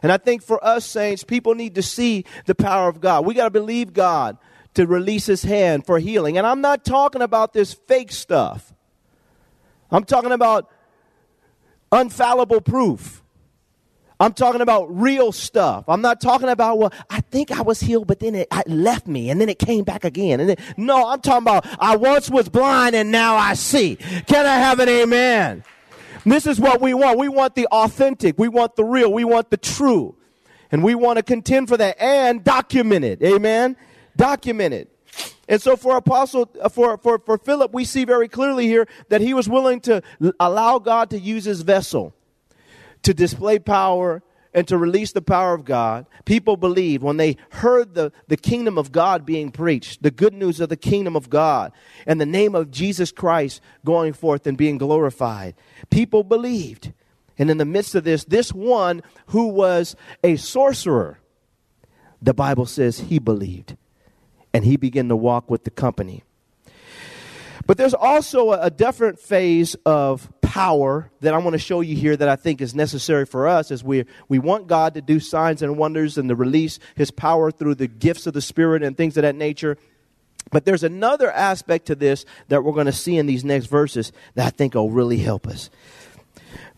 And 0.03 0.11
I 0.11 0.17
think 0.17 0.43
for 0.43 0.63
us 0.63 0.85
saints, 0.85 1.23
people 1.23 1.55
need 1.55 1.75
to 1.75 1.81
see 1.81 2.25
the 2.45 2.53
power 2.53 2.87
of 2.87 3.01
God. 3.01 3.25
We 3.25 3.33
got 3.33 3.45
to 3.45 3.49
believe 3.49 3.93
God 3.93 4.37
to 4.75 4.85
release 4.85 5.25
his 5.25 5.43
hand 5.43 5.85
for 5.85 5.99
healing. 5.99 6.37
And 6.37 6.45
I'm 6.45 6.61
not 6.61 6.85
talking 6.85 7.21
about 7.21 7.53
this 7.53 7.73
fake 7.73 8.11
stuff. 8.11 8.73
I'm 9.91 10.03
talking 10.03 10.31
about 10.31 10.69
unfallible 11.91 12.63
proof. 12.63 13.21
I'm 14.19 14.33
talking 14.33 14.61
about 14.61 14.95
real 14.95 15.31
stuff. 15.33 15.85
I'm 15.89 16.01
not 16.01 16.21
talking 16.21 16.47
about, 16.47 16.77
well, 16.77 16.93
I 17.09 17.19
think 17.19 17.51
I 17.51 17.61
was 17.61 17.81
healed, 17.81 18.07
but 18.07 18.19
then 18.19 18.33
it, 18.35 18.47
left 18.65 19.07
me 19.07 19.29
and 19.29 19.41
then 19.41 19.49
it 19.49 19.59
came 19.59 19.83
back 19.83 20.05
again. 20.05 20.39
And 20.39 20.49
then, 20.49 20.57
no, 20.77 21.09
I'm 21.09 21.19
talking 21.19 21.43
about, 21.43 21.65
I 21.79 21.97
once 21.97 22.29
was 22.29 22.47
blind 22.47 22.95
and 22.95 23.11
now 23.11 23.35
I 23.35 23.55
see. 23.55 23.97
Can 23.97 24.45
I 24.45 24.55
have 24.55 24.79
an 24.79 24.87
amen? 24.87 25.63
This 26.25 26.47
is 26.47 26.59
what 26.59 26.81
we 26.81 26.93
want. 26.93 27.19
We 27.19 27.27
want 27.27 27.55
the 27.55 27.67
authentic. 27.67 28.39
We 28.39 28.47
want 28.47 28.75
the 28.77 28.85
real. 28.85 29.11
We 29.11 29.25
want 29.25 29.51
the 29.51 29.57
true. 29.57 30.15
And 30.71 30.83
we 30.83 30.95
want 30.95 31.17
to 31.17 31.23
contend 31.23 31.67
for 31.67 31.77
that 31.77 32.01
and 32.01 32.43
document 32.43 33.05
it. 33.05 33.21
Amen? 33.21 33.75
Document 34.15 34.73
it. 34.73 34.91
And 35.47 35.61
so 35.61 35.75
for 35.75 35.95
apostle 35.95 36.49
uh, 36.61 36.69
for, 36.69 36.97
for, 36.97 37.19
for 37.19 37.37
Philip, 37.37 37.73
we 37.73 37.85
see 37.85 38.03
very 38.05 38.27
clearly 38.27 38.65
here 38.65 38.87
that 39.09 39.21
he 39.21 39.33
was 39.33 39.47
willing 39.47 39.79
to 39.81 40.01
allow 40.39 40.79
God 40.79 41.11
to 41.11 41.19
use 41.19 41.45
his 41.45 41.61
vessel 41.61 42.13
to 43.03 43.13
display 43.13 43.59
power 43.59 44.23
and 44.55 44.67
to 44.69 44.77
release 44.77 45.11
the 45.11 45.21
power 45.21 45.53
of 45.53 45.65
God, 45.65 46.05
people 46.23 46.55
believed 46.55 47.03
when 47.03 47.17
they 47.17 47.35
heard 47.49 47.93
the, 47.93 48.13
the 48.29 48.37
kingdom 48.37 48.77
of 48.77 48.93
God 48.93 49.25
being 49.25 49.51
preached, 49.51 50.01
the 50.01 50.09
good 50.09 50.33
news 50.33 50.61
of 50.61 50.69
the 50.69 50.77
kingdom 50.77 51.15
of 51.15 51.29
God, 51.29 51.73
and 52.07 52.21
the 52.21 52.25
name 52.25 52.55
of 52.55 52.71
Jesus 52.71 53.11
Christ 53.11 53.61
going 53.83 54.13
forth 54.13 54.47
and 54.47 54.57
being 54.57 54.77
glorified. 54.77 55.55
People 55.89 56.23
believed. 56.23 56.93
And 57.37 57.51
in 57.51 57.57
the 57.57 57.65
midst 57.65 57.95
of 57.95 58.05
this, 58.05 58.23
this 58.23 58.53
one 58.53 59.03
who 59.27 59.47
was 59.49 59.97
a 60.23 60.37
sorcerer, 60.37 61.19
the 62.21 62.33
Bible 62.33 62.65
says 62.65 63.01
he 63.01 63.19
believed. 63.19 63.75
And 64.55 64.63
he 64.63 64.77
began 64.77 65.09
to 65.09 65.17
walk 65.17 65.49
with 65.49 65.65
the 65.65 65.69
company. 65.69 66.23
But 67.65 67.75
there's 67.77 67.93
also 67.93 68.53
a, 68.53 68.69
different 68.69 69.19
phase 69.19 69.75
of 69.85 70.31
power 70.39 71.11
that 71.19 71.33
I 71.33 71.39
want 71.39 71.55
to 71.55 71.59
show 71.59 71.81
you 71.81 71.93
here 71.93 72.15
that 72.15 72.29
I 72.29 72.37
think 72.37 72.61
is 72.61 72.73
necessary 72.73 73.25
for 73.25 73.49
us 73.49 73.69
as 73.69 73.83
we, 73.83 74.05
we 74.29 74.39
want 74.39 74.67
God 74.67 74.93
to 74.93 75.01
do 75.01 75.19
signs 75.19 75.61
and 75.61 75.77
wonders 75.77 76.17
and 76.17 76.29
to 76.29 76.35
release 76.35 76.79
his 76.95 77.11
power 77.11 77.51
through 77.51 77.75
the 77.75 77.87
gifts 77.87 78.27
of 78.27 78.33
the 78.33 78.39
Spirit 78.39 78.81
and 78.81 78.95
things 78.95 79.17
of 79.17 79.23
that 79.23 79.35
nature. 79.35 79.77
But 80.51 80.63
there's 80.63 80.83
another 80.83 81.29
aspect 81.29 81.87
to 81.87 81.95
this 81.95 82.23
that 82.47 82.63
we're 82.63 82.71
going 82.71 82.85
to 82.85 82.93
see 82.93 83.17
in 83.17 83.25
these 83.25 83.43
next 83.43 83.65
verses 83.65 84.13
that 84.35 84.47
I 84.47 84.49
think 84.51 84.75
will 84.75 84.89
really 84.89 85.17
help 85.17 85.47
us. 85.47 85.69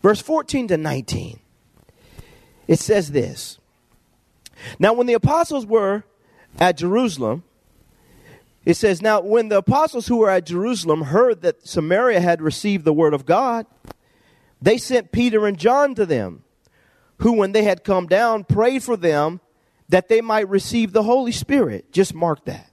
Verse 0.02 0.20
14 0.20 0.66
to 0.66 0.76
19, 0.76 1.38
it 2.66 2.80
says 2.80 3.12
this 3.12 3.60
Now, 4.80 4.94
when 4.94 5.06
the 5.06 5.14
apostles 5.14 5.64
were 5.64 6.02
at 6.58 6.76
Jerusalem, 6.76 7.44
it 8.68 8.76
says, 8.76 9.00
Now, 9.00 9.22
when 9.22 9.48
the 9.48 9.56
apostles 9.56 10.08
who 10.08 10.18
were 10.18 10.28
at 10.28 10.44
Jerusalem 10.44 11.00
heard 11.00 11.40
that 11.40 11.66
Samaria 11.66 12.20
had 12.20 12.42
received 12.42 12.84
the 12.84 12.92
word 12.92 13.14
of 13.14 13.24
God, 13.24 13.64
they 14.60 14.76
sent 14.76 15.10
Peter 15.10 15.46
and 15.46 15.56
John 15.56 15.94
to 15.94 16.04
them, 16.04 16.44
who, 17.16 17.32
when 17.32 17.52
they 17.52 17.62
had 17.62 17.82
come 17.82 18.06
down, 18.06 18.44
prayed 18.44 18.82
for 18.82 18.94
them 18.94 19.40
that 19.88 20.10
they 20.10 20.20
might 20.20 20.50
receive 20.50 20.92
the 20.92 21.04
Holy 21.04 21.32
Spirit. 21.32 21.90
Just 21.92 22.14
mark 22.14 22.44
that. 22.44 22.70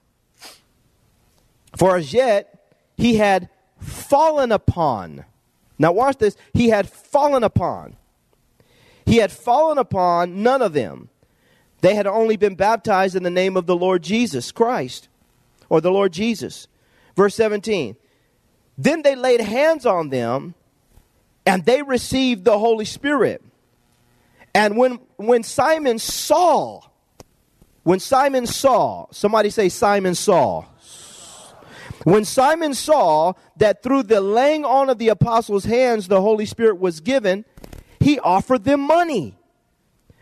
For 1.78 1.96
as 1.96 2.12
yet 2.12 2.74
he 2.98 3.16
had 3.16 3.48
fallen 3.80 4.52
upon. 4.52 5.24
Now, 5.80 5.94
watch 5.94 6.18
this. 6.18 6.36
He 6.54 6.68
had 6.68 6.90
fallen 6.90 7.42
upon. 7.42 7.96
He 9.06 9.16
had 9.16 9.32
fallen 9.32 9.78
upon 9.78 10.44
none 10.44 10.62
of 10.62 10.74
them. 10.74 11.08
They 11.80 11.96
had 11.96 12.06
only 12.06 12.36
been 12.36 12.56
baptized 12.56 13.16
in 13.16 13.24
the 13.24 13.30
name 13.30 13.56
of 13.56 13.66
the 13.66 13.78
Lord 13.78 14.04
Jesus 14.04 14.52
Christ 14.52 15.08
or 15.70 15.82
the 15.82 15.92
Lord 15.92 16.14
Jesus. 16.14 16.68
Verse 17.16 17.36
17. 17.36 17.96
Then 18.78 19.02
they 19.02 19.16
laid 19.16 19.42
hands 19.42 19.86
on 19.86 20.10
them 20.10 20.54
and 21.46 21.66
they 21.66 21.82
received 21.82 22.44
the 22.44 22.58
Holy 22.58 22.86
Spirit. 22.86 23.44
And 24.54 24.78
when, 24.78 25.00
when 25.18 25.44
Simon 25.44 26.00
saw, 26.00 26.82
when 27.84 28.00
Simon 28.00 28.48
saw, 28.48 29.08
somebody 29.12 29.50
say 29.50 29.70
Simon 29.70 30.16
saw. 30.16 30.66
When 32.04 32.24
Simon 32.24 32.74
saw 32.74 33.34
that 33.58 33.82
through 33.82 34.04
the 34.04 34.22
laying 34.22 34.64
on 34.64 34.90
of 34.90 34.98
the 34.98 35.10
apostles' 35.10 35.66
hands 35.66 36.08
the 36.08 36.22
Holy 36.22 36.46
Spirit 36.46 36.80
was 36.80 37.00
given, 37.00 37.46
he 38.00 38.20
offered 38.20 38.64
them 38.64 38.82
money, 38.82 39.38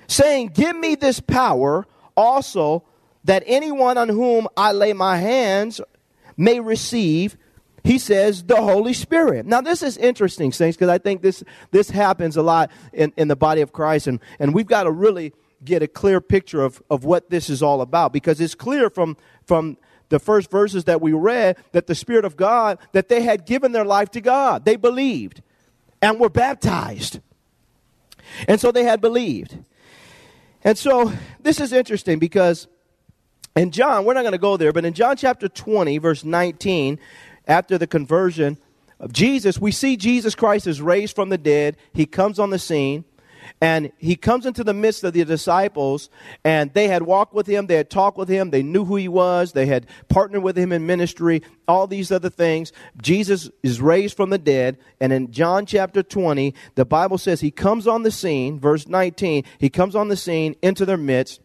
saying, 0.07 0.51
Give 0.53 0.75
me 0.75 0.95
this 0.95 1.19
power 1.19 1.85
also 2.15 2.85
that 3.23 3.43
anyone 3.45 3.97
on 3.97 4.09
whom 4.09 4.47
I 4.57 4.71
lay 4.71 4.93
my 4.93 5.17
hands 5.17 5.79
may 6.35 6.59
receive, 6.59 7.37
he 7.83 7.97
says, 7.97 8.43
the 8.43 8.61
Holy 8.61 8.93
Spirit. 8.93 9.45
Now, 9.45 9.61
this 9.61 9.83
is 9.83 9.97
interesting, 9.97 10.51
saints, 10.51 10.77
because 10.77 10.89
I 10.89 10.97
think 10.97 11.21
this, 11.21 11.43
this 11.71 11.89
happens 11.89 12.37
a 12.37 12.41
lot 12.41 12.71
in, 12.91 13.13
in 13.17 13.27
the 13.27 13.35
body 13.35 13.61
of 13.61 13.73
Christ, 13.73 14.07
and, 14.07 14.19
and 14.39 14.53
we've 14.53 14.67
got 14.67 14.83
to 14.83 14.91
really 14.91 15.33
get 15.63 15.81
a 15.81 15.87
clear 15.87 16.19
picture 16.19 16.61
of, 16.63 16.81
of 16.89 17.05
what 17.05 17.29
this 17.29 17.49
is 17.49 17.61
all 17.63 17.81
about, 17.81 18.13
because 18.13 18.41
it's 18.41 18.55
clear 18.55 18.89
from, 18.89 19.17
from 19.45 19.77
the 20.09 20.19
first 20.19 20.51
verses 20.51 20.83
that 20.83 21.01
we 21.01 21.11
read 21.11 21.57
that 21.71 21.87
the 21.87 21.95
Spirit 21.95 22.25
of 22.25 22.37
God, 22.37 22.77
that 22.91 23.09
they 23.09 23.21
had 23.21 23.45
given 23.45 23.71
their 23.71 23.85
life 23.85 24.11
to 24.11 24.21
God. 24.21 24.65
They 24.65 24.75
believed 24.75 25.41
and 26.01 26.19
were 26.19 26.29
baptized. 26.29 27.19
And 28.47 28.59
so 28.59 28.71
they 28.71 28.83
had 28.83 29.01
believed. 29.01 29.57
And 30.63 30.77
so 30.77 31.11
this 31.39 31.59
is 31.59 31.73
interesting 31.73 32.19
because 32.19 32.67
in 33.55 33.71
John, 33.71 34.05
we're 34.05 34.13
not 34.13 34.21
going 34.21 34.33
to 34.33 34.37
go 34.37 34.57
there, 34.57 34.73
but 34.73 34.85
in 34.85 34.93
John 34.93 35.15
chapter 35.15 35.47
20, 35.47 35.97
verse 35.99 36.23
19, 36.23 36.99
after 37.47 37.77
the 37.77 37.87
conversion 37.87 38.57
of 38.99 39.13
Jesus, 39.13 39.59
we 39.59 39.71
see 39.71 39.97
Jesus 39.97 40.33
Christ 40.35 40.65
is 40.65 40.81
raised 40.81 41.15
from 41.15 41.29
the 41.29 41.37
dead. 41.37 41.77
He 41.93 42.05
comes 42.05 42.39
on 42.39 42.49
the 42.49 42.59
scene. 42.59 43.05
And 43.61 43.91
he 43.97 44.15
comes 44.15 44.45
into 44.45 44.63
the 44.63 44.73
midst 44.73 45.03
of 45.03 45.13
the 45.13 45.23
disciples, 45.25 46.09
and 46.43 46.73
they 46.73 46.87
had 46.87 47.03
walked 47.03 47.33
with 47.33 47.47
him, 47.47 47.67
they 47.67 47.75
had 47.75 47.89
talked 47.89 48.17
with 48.17 48.29
him, 48.29 48.49
they 48.49 48.63
knew 48.63 48.85
who 48.85 48.95
he 48.95 49.07
was, 49.07 49.51
they 49.51 49.65
had 49.65 49.85
partnered 50.09 50.43
with 50.43 50.57
him 50.57 50.71
in 50.71 50.85
ministry, 50.85 51.41
all 51.67 51.87
these 51.87 52.11
other 52.11 52.29
things. 52.29 52.71
Jesus 53.01 53.49
is 53.61 53.81
raised 53.81 54.15
from 54.15 54.29
the 54.29 54.37
dead, 54.37 54.77
and 54.99 55.11
in 55.13 55.31
John 55.31 55.65
chapter 55.65 56.03
20, 56.03 56.53
the 56.75 56.85
Bible 56.85 57.17
says 57.17 57.41
he 57.41 57.51
comes 57.51 57.87
on 57.87 58.03
the 58.03 58.11
scene, 58.11 58.59
verse 58.59 58.87
19, 58.87 59.43
he 59.59 59.69
comes 59.69 59.95
on 59.95 60.07
the 60.07 60.17
scene 60.17 60.55
into 60.61 60.85
their 60.85 60.97
midst. 60.97 61.41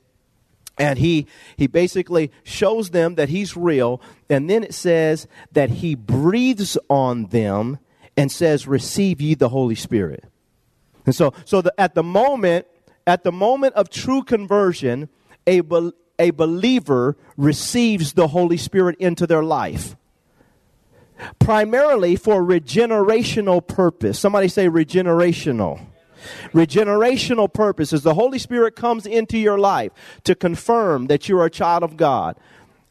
And 0.78 0.98
he, 0.98 1.26
he 1.56 1.66
basically 1.66 2.30
shows 2.44 2.90
them 2.90 3.16
that 3.16 3.28
he's 3.28 3.56
real. 3.56 4.00
And 4.30 4.48
then 4.48 4.62
it 4.62 4.74
says 4.74 5.26
that 5.52 5.70
he 5.70 5.94
breathes 5.94 6.78
on 6.88 7.26
them 7.26 7.78
and 8.16 8.30
says, 8.30 8.66
Receive 8.66 9.20
ye 9.20 9.34
the 9.34 9.48
Holy 9.48 9.74
Spirit. 9.74 10.24
And 11.04 11.14
so, 11.14 11.32
so 11.44 11.62
the, 11.62 11.72
at 11.78 11.94
the 11.94 12.02
moment, 12.02 12.66
at 13.06 13.24
the 13.24 13.32
moment 13.32 13.74
of 13.74 13.90
true 13.90 14.22
conversion, 14.22 15.08
a, 15.48 15.62
a 16.18 16.30
believer 16.30 17.16
receives 17.36 18.12
the 18.12 18.28
Holy 18.28 18.56
Spirit 18.56 18.96
into 18.98 19.26
their 19.26 19.42
life. 19.42 19.96
Primarily 21.38 22.14
for 22.14 22.42
regenerational 22.42 23.66
purpose. 23.66 24.18
Somebody 24.18 24.48
say 24.48 24.68
regenerational. 24.68 25.87
Regenerational 26.52 27.52
purposes. 27.52 28.02
the 28.02 28.14
Holy 28.14 28.38
Spirit 28.38 28.76
comes 28.76 29.06
into 29.06 29.38
your 29.38 29.58
life 29.58 29.92
to 30.24 30.34
confirm 30.34 31.06
that 31.06 31.28
you're 31.28 31.44
a 31.44 31.50
child 31.50 31.82
of 31.82 31.96
God 31.96 32.36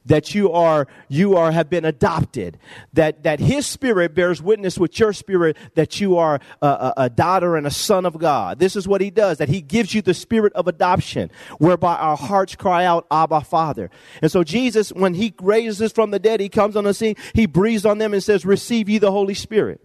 that 0.07 0.33
you 0.33 0.51
are 0.51 0.87
you 1.09 1.35
are 1.35 1.51
have 1.51 1.69
been 1.69 1.85
adopted 1.85 2.57
that 2.93 3.23
that 3.23 3.39
his 3.39 3.65
spirit 3.65 4.15
bears 4.15 4.41
witness 4.41 4.77
with 4.77 4.97
your 4.99 5.13
spirit 5.13 5.55
that 5.75 5.99
you 5.99 6.17
are 6.17 6.39
a, 6.61 6.67
a, 6.67 6.93
a, 6.97 7.09
daughter 7.09 7.55
and 7.55 7.67
a 7.67 7.71
son 7.71 8.05
of 8.05 8.17
god 8.17 8.57
this 8.59 8.75
is 8.75 8.87
what 8.87 9.01
he 9.01 9.09
does 9.09 9.37
that 9.37 9.49
he 9.49 9.61
gives 9.61 9.93
you 9.93 10.01
the 10.01 10.13
spirit 10.13 10.51
of 10.53 10.67
adoption 10.67 11.29
whereby 11.59 11.95
our 11.95 12.17
hearts 12.17 12.55
cry 12.55 12.85
out 12.85 13.05
abba 13.11 13.41
father 13.41 13.89
and 14.21 14.31
so 14.31 14.43
jesus 14.43 14.91
when 14.91 15.13
he 15.13 15.33
raises 15.41 15.91
from 15.91 16.11
the 16.11 16.19
dead 16.19 16.39
he 16.39 16.49
comes 16.49 16.75
on 16.75 16.85
the 16.85 16.93
scene 16.93 17.15
he 17.33 17.45
breathes 17.45 17.85
on 17.85 17.97
them 17.97 18.13
and 18.13 18.23
says 18.23 18.45
receive 18.45 18.89
ye 18.89 18.97
the 18.97 19.11
holy 19.11 19.33
spirit 19.33 19.81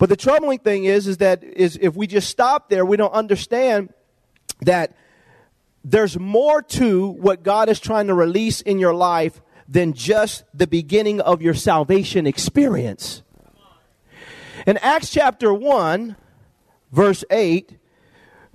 but 0.00 0.08
the 0.08 0.16
troubling 0.16 0.58
thing 0.58 0.86
is 0.86 1.06
is 1.06 1.18
that 1.18 1.44
is 1.44 1.78
if 1.80 1.94
we 1.94 2.08
just 2.08 2.28
stop 2.28 2.70
there 2.70 2.84
we 2.84 2.96
don't 2.96 3.12
understand 3.12 3.92
that 4.62 4.96
there's 5.84 6.18
more 6.18 6.62
to 6.62 7.08
what 7.08 7.42
God 7.42 7.68
is 7.68 7.80
trying 7.80 8.08
to 8.08 8.14
release 8.14 8.60
in 8.60 8.78
your 8.78 8.94
life 8.94 9.40
than 9.68 9.92
just 9.92 10.44
the 10.52 10.66
beginning 10.66 11.20
of 11.20 11.42
your 11.42 11.54
salvation 11.54 12.26
experience. 12.26 13.22
In 14.66 14.76
Acts 14.78 15.10
chapter 15.10 15.54
1, 15.54 16.16
verse 16.92 17.24
8, 17.30 17.78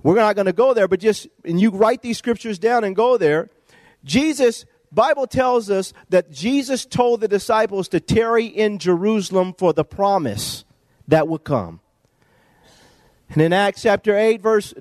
we're 0.02 0.14
not 0.14 0.36
going 0.36 0.46
to 0.46 0.52
go 0.52 0.74
there, 0.74 0.86
but 0.86 1.00
just, 1.00 1.26
and 1.44 1.60
you 1.60 1.70
write 1.70 2.02
these 2.02 2.18
scriptures 2.18 2.58
down 2.58 2.84
and 2.84 2.94
go 2.94 3.16
there. 3.16 3.50
Jesus, 4.04 4.66
Bible 4.92 5.26
tells 5.26 5.68
us 5.68 5.92
that 6.10 6.30
Jesus 6.30 6.86
told 6.86 7.20
the 7.20 7.28
disciples 7.28 7.88
to 7.88 7.98
tarry 7.98 8.46
in 8.46 8.78
Jerusalem 8.78 9.54
for 9.56 9.72
the 9.72 9.84
promise 9.84 10.65
that 11.08 11.28
would 11.28 11.44
come. 11.44 11.80
And 13.30 13.42
in 13.42 13.52
Acts 13.52 13.82
chapter 13.82 14.16
8, 14.16 14.40
verse, 14.40 14.72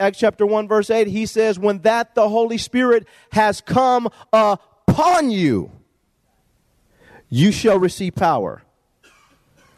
Acts 0.00 0.18
chapter 0.18 0.44
1, 0.44 0.68
verse 0.68 0.90
8, 0.90 1.06
he 1.06 1.26
says, 1.26 1.58
When 1.58 1.78
that 1.80 2.14
the 2.14 2.28
Holy 2.28 2.58
Spirit 2.58 3.06
has 3.32 3.60
come 3.60 4.08
upon 4.32 5.30
you, 5.30 5.70
you 7.30 7.50
shall 7.50 7.78
receive 7.78 8.14
power. 8.14 8.62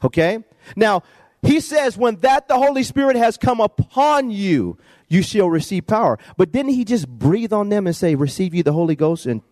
Okay? 0.02 0.42
Now, 0.74 1.02
he 1.42 1.60
says, 1.60 1.96
When 1.96 2.16
that 2.16 2.48
the 2.48 2.56
Holy 2.56 2.82
Spirit 2.82 3.16
has 3.16 3.36
come 3.36 3.60
upon 3.60 4.30
you, 4.30 4.76
you 5.08 5.22
shall 5.22 5.48
receive 5.48 5.86
power. 5.86 6.18
But 6.36 6.52
didn't 6.52 6.72
he 6.72 6.84
just 6.84 7.08
breathe 7.08 7.52
on 7.52 7.68
them 7.68 7.86
and 7.86 7.94
say, 7.94 8.14
Receive 8.16 8.54
you 8.54 8.62
the 8.62 8.72
Holy 8.72 8.96
Ghost 8.96 9.26
in 9.26 9.42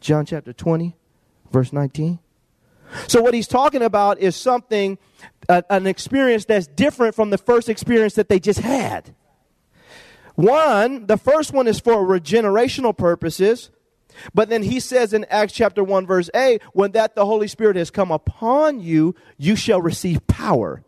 John 0.00 0.24
chapter 0.24 0.52
20, 0.52 0.96
verse 1.50 1.72
19? 1.72 2.18
So, 3.06 3.22
what 3.22 3.34
he's 3.34 3.48
talking 3.48 3.82
about 3.82 4.18
is 4.18 4.36
something, 4.36 4.98
uh, 5.48 5.62
an 5.70 5.86
experience 5.86 6.44
that's 6.44 6.66
different 6.66 7.14
from 7.14 7.30
the 7.30 7.38
first 7.38 7.68
experience 7.68 8.14
that 8.14 8.28
they 8.28 8.38
just 8.38 8.60
had. 8.60 9.14
One, 10.34 11.06
the 11.06 11.16
first 11.16 11.52
one 11.52 11.68
is 11.68 11.78
for 11.78 11.96
regenerational 11.96 12.96
purposes. 12.96 13.70
But 14.34 14.48
then 14.48 14.62
he 14.62 14.80
says 14.80 15.12
in 15.12 15.24
Acts 15.30 15.52
chapter 15.54 15.82
1, 15.82 16.06
verse 16.06 16.28
8, 16.34 16.62
when 16.72 16.92
that 16.92 17.14
the 17.14 17.24
Holy 17.24 17.48
Spirit 17.48 17.76
has 17.76 17.90
come 17.90 18.10
upon 18.10 18.80
you, 18.80 19.14
you 19.38 19.56
shall 19.56 19.80
receive 19.80 20.26
power. 20.26 20.84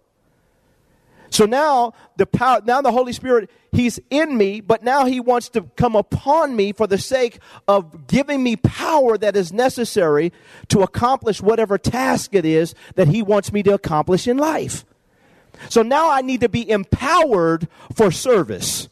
So 1.34 1.46
now 1.46 1.94
the 2.16 2.26
power, 2.26 2.60
now 2.64 2.80
the 2.80 2.92
Holy 2.92 3.12
Spirit, 3.12 3.50
He's 3.72 3.98
in 4.08 4.38
me, 4.38 4.60
but 4.60 4.84
now 4.84 5.04
He 5.04 5.18
wants 5.18 5.48
to 5.48 5.62
come 5.74 5.96
upon 5.96 6.54
me 6.54 6.72
for 6.72 6.86
the 6.86 6.96
sake 6.96 7.40
of 7.66 8.06
giving 8.06 8.40
me 8.40 8.54
power 8.54 9.18
that 9.18 9.34
is 9.34 9.52
necessary 9.52 10.32
to 10.68 10.82
accomplish 10.82 11.42
whatever 11.42 11.76
task 11.76 12.36
it 12.36 12.44
is 12.44 12.76
that 12.94 13.08
He 13.08 13.20
wants 13.20 13.52
me 13.52 13.64
to 13.64 13.74
accomplish 13.74 14.28
in 14.28 14.38
life. 14.38 14.84
So 15.68 15.82
now 15.82 16.08
I 16.08 16.20
need 16.20 16.40
to 16.42 16.48
be 16.48 16.70
empowered 16.70 17.66
for 17.92 18.12
service. 18.12 18.88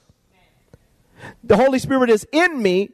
The 1.44 1.57
Holy 1.57 1.78
Spirit 1.78 2.11
is 2.11 2.26
in 2.33 2.61
me 2.61 2.90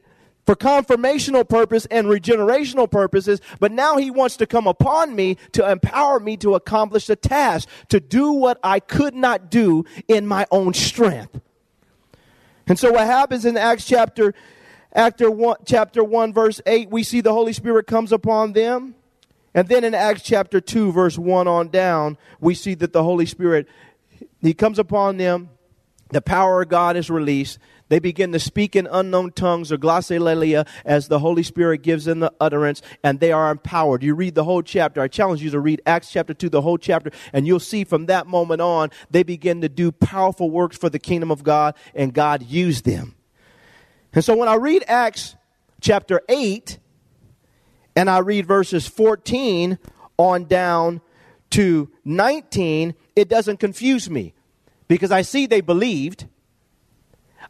for 0.49 0.55
confirmational 0.55 1.47
purpose 1.47 1.85
and 1.91 2.07
regenerational 2.07 2.89
purposes, 2.89 3.39
but 3.59 3.71
now 3.71 3.97
he 3.97 4.09
wants 4.09 4.35
to 4.35 4.47
come 4.47 4.65
upon 4.65 5.15
me 5.15 5.37
to 5.51 5.69
empower 5.69 6.19
me 6.19 6.35
to 6.35 6.55
accomplish 6.55 7.05
the 7.05 7.15
task, 7.15 7.69
to 7.87 7.99
do 7.99 8.31
what 8.31 8.59
I 8.63 8.79
could 8.79 9.13
not 9.13 9.51
do 9.51 9.85
in 10.07 10.25
my 10.25 10.47
own 10.49 10.73
strength. 10.73 11.39
And 12.65 12.79
so 12.79 12.91
what 12.91 13.05
happens 13.05 13.45
in 13.45 13.57
Acts 13.57 13.85
chapter 13.85 14.33
Actor 14.91 15.29
one, 15.29 15.57
chapter 15.67 16.03
1 16.03 16.33
verse 16.33 16.59
8 16.65 16.89
we 16.89 17.03
see 17.03 17.21
the 17.21 17.31
Holy 17.31 17.53
Spirit 17.53 17.85
comes 17.85 18.11
upon 18.11 18.53
them. 18.53 18.95
And 19.53 19.67
then 19.67 19.83
in 19.83 19.93
Acts 19.93 20.23
chapter 20.23 20.59
2 20.59 20.91
verse 20.91 21.15
1 21.15 21.47
on 21.47 21.67
down, 21.67 22.17
we 22.39 22.55
see 22.55 22.73
that 22.73 22.91
the 22.91 23.03
Holy 23.03 23.27
Spirit 23.27 23.67
he 24.41 24.55
comes 24.55 24.79
upon 24.79 25.17
them. 25.17 25.49
The 26.09 26.23
power 26.23 26.63
of 26.63 26.69
God 26.69 26.97
is 26.97 27.11
released. 27.11 27.59
They 27.89 27.99
begin 27.99 28.31
to 28.31 28.39
speak 28.39 28.75
in 28.75 28.87
unknown 28.89 29.31
tongues 29.31 29.71
or 29.71 29.77
glossolalia 29.77 30.67
as 30.85 31.07
the 31.07 31.19
Holy 31.19 31.43
Spirit 31.43 31.81
gives 31.81 32.05
them 32.05 32.19
the 32.19 32.31
utterance, 32.39 32.81
and 33.03 33.19
they 33.19 33.31
are 33.31 33.51
empowered. 33.51 34.03
You 34.03 34.15
read 34.15 34.35
the 34.35 34.43
whole 34.43 34.61
chapter. 34.61 35.01
I 35.01 35.07
challenge 35.07 35.41
you 35.41 35.49
to 35.49 35.59
read 35.59 35.81
Acts 35.85 36.11
chapter 36.11 36.33
2, 36.33 36.49
the 36.49 36.61
whole 36.61 36.77
chapter, 36.77 37.11
and 37.33 37.45
you'll 37.45 37.59
see 37.59 37.83
from 37.83 38.05
that 38.05 38.27
moment 38.27 38.61
on, 38.61 38.89
they 39.09 39.23
begin 39.23 39.61
to 39.61 39.69
do 39.69 39.91
powerful 39.91 40.49
works 40.49 40.77
for 40.77 40.89
the 40.89 40.99
kingdom 40.99 41.31
of 41.31 41.43
God, 41.43 41.75
and 41.93 42.13
God 42.13 42.43
used 42.43 42.85
them. 42.85 43.15
And 44.13 44.23
so 44.23 44.35
when 44.35 44.49
I 44.49 44.55
read 44.55 44.83
Acts 44.87 45.35
chapter 45.81 46.21
8, 46.29 46.79
and 47.95 48.09
I 48.09 48.19
read 48.19 48.45
verses 48.45 48.87
14 48.87 49.77
on 50.17 50.45
down 50.45 51.01
to 51.51 51.89
19, 52.05 52.93
it 53.15 53.27
doesn't 53.27 53.57
confuse 53.57 54.09
me 54.09 54.33
because 54.87 55.11
I 55.11 55.23
see 55.23 55.47
they 55.47 55.61
believed 55.61 56.27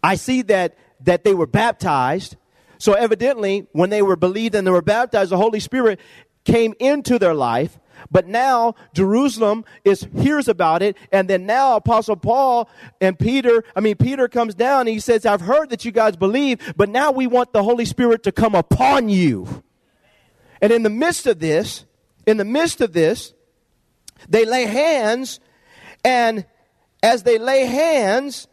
I 0.03 0.15
see 0.15 0.41
that, 0.43 0.77
that 1.01 1.23
they 1.23 1.33
were 1.33 1.47
baptized. 1.47 2.35
So 2.77 2.93
evidently, 2.93 3.67
when 3.73 3.89
they 3.89 4.01
were 4.01 4.15
believed 4.15 4.55
and 4.55 4.65
they 4.65 4.71
were 4.71 4.81
baptized, 4.81 5.31
the 5.31 5.38
Holy 5.38 5.59
Spirit 5.59 5.99
came 6.45 6.73
into 6.79 7.19
their 7.19 7.33
life. 7.33 7.79
But 8.09 8.27
now 8.27 8.75
Jerusalem 8.93 9.65
is 9.83 10.07
hears 10.17 10.47
about 10.47 10.81
it, 10.81 10.95
and 11.12 11.29
then 11.29 11.45
now 11.45 11.75
Apostle 11.75 12.15
Paul 12.15 12.69
and 13.01 13.19
Peter, 13.19 13.63
I 13.75 13.81
mean 13.81 13.97
Peter 13.97 14.29
comes 14.29 14.55
down 14.55 14.81
and 14.81 14.89
he 14.89 15.01
says, 15.01 15.25
I've 15.25 15.41
heard 15.41 15.69
that 15.71 15.83
you 15.83 15.91
guys 15.91 16.15
believe, 16.15 16.73
but 16.77 16.88
now 16.88 17.12
we 17.12 17.27
want 17.27 17.51
the 17.51 17.62
Holy 17.62 17.83
Spirit 17.85 18.23
to 18.23 18.31
come 18.31 18.55
upon 18.55 19.09
you. 19.09 19.63
And 20.62 20.71
in 20.71 20.83
the 20.83 20.89
midst 20.89 21.27
of 21.27 21.39
this, 21.39 21.85
in 22.25 22.38
the 22.38 22.45
midst 22.45 22.79
of 22.81 22.93
this, 22.93 23.33
they 24.27 24.45
lay 24.45 24.65
hands, 24.65 25.39
and 26.03 26.45
as 27.03 27.23
they 27.23 27.38
lay 27.38 27.65
hands, 27.65 28.47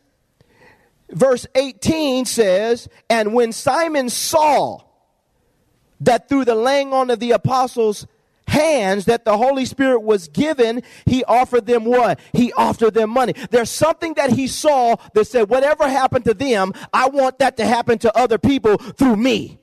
verse 1.11 1.47
18 1.55 2.25
says, 2.25 2.89
And 3.09 3.35
when 3.35 3.53
Simon 3.53 4.09
saw 4.11 4.83
that 6.01 6.29
through 6.29 6.45
the 6.45 6.55
laying 6.55 6.93
on 6.93 7.11
of 7.11 7.21
the 7.21 7.33
apostles' 7.33 8.07
hands 8.49 9.07
that 9.07 9.25
the 9.25 9.37
Holy 9.37 9.65
Spirit 9.65 10.01
was 10.01 10.29
given, 10.29 10.83
he 11.05 11.25
offered 11.25 11.67
them 11.67 11.85
what? 11.85 12.21
He 12.33 12.53
offered 12.53 12.95
them 12.95 13.11
money. 13.11 13.35
There's 13.51 13.71
something 13.71 14.15
that 14.15 14.31
he 14.31 14.47
saw 14.47 14.97
that 15.15 15.27
said, 15.27 15.49
whatever 15.49 15.89
happened 15.89 16.25
to 16.27 16.35
them, 16.35 16.73
I 16.93 17.09
want 17.09 17.39
that 17.41 17.57
to 17.59 17.67
happen 17.67 17.99
to 17.99 18.17
other 18.17 18.39
people 18.39 18.77
through 18.77 19.17
me. 19.17 19.59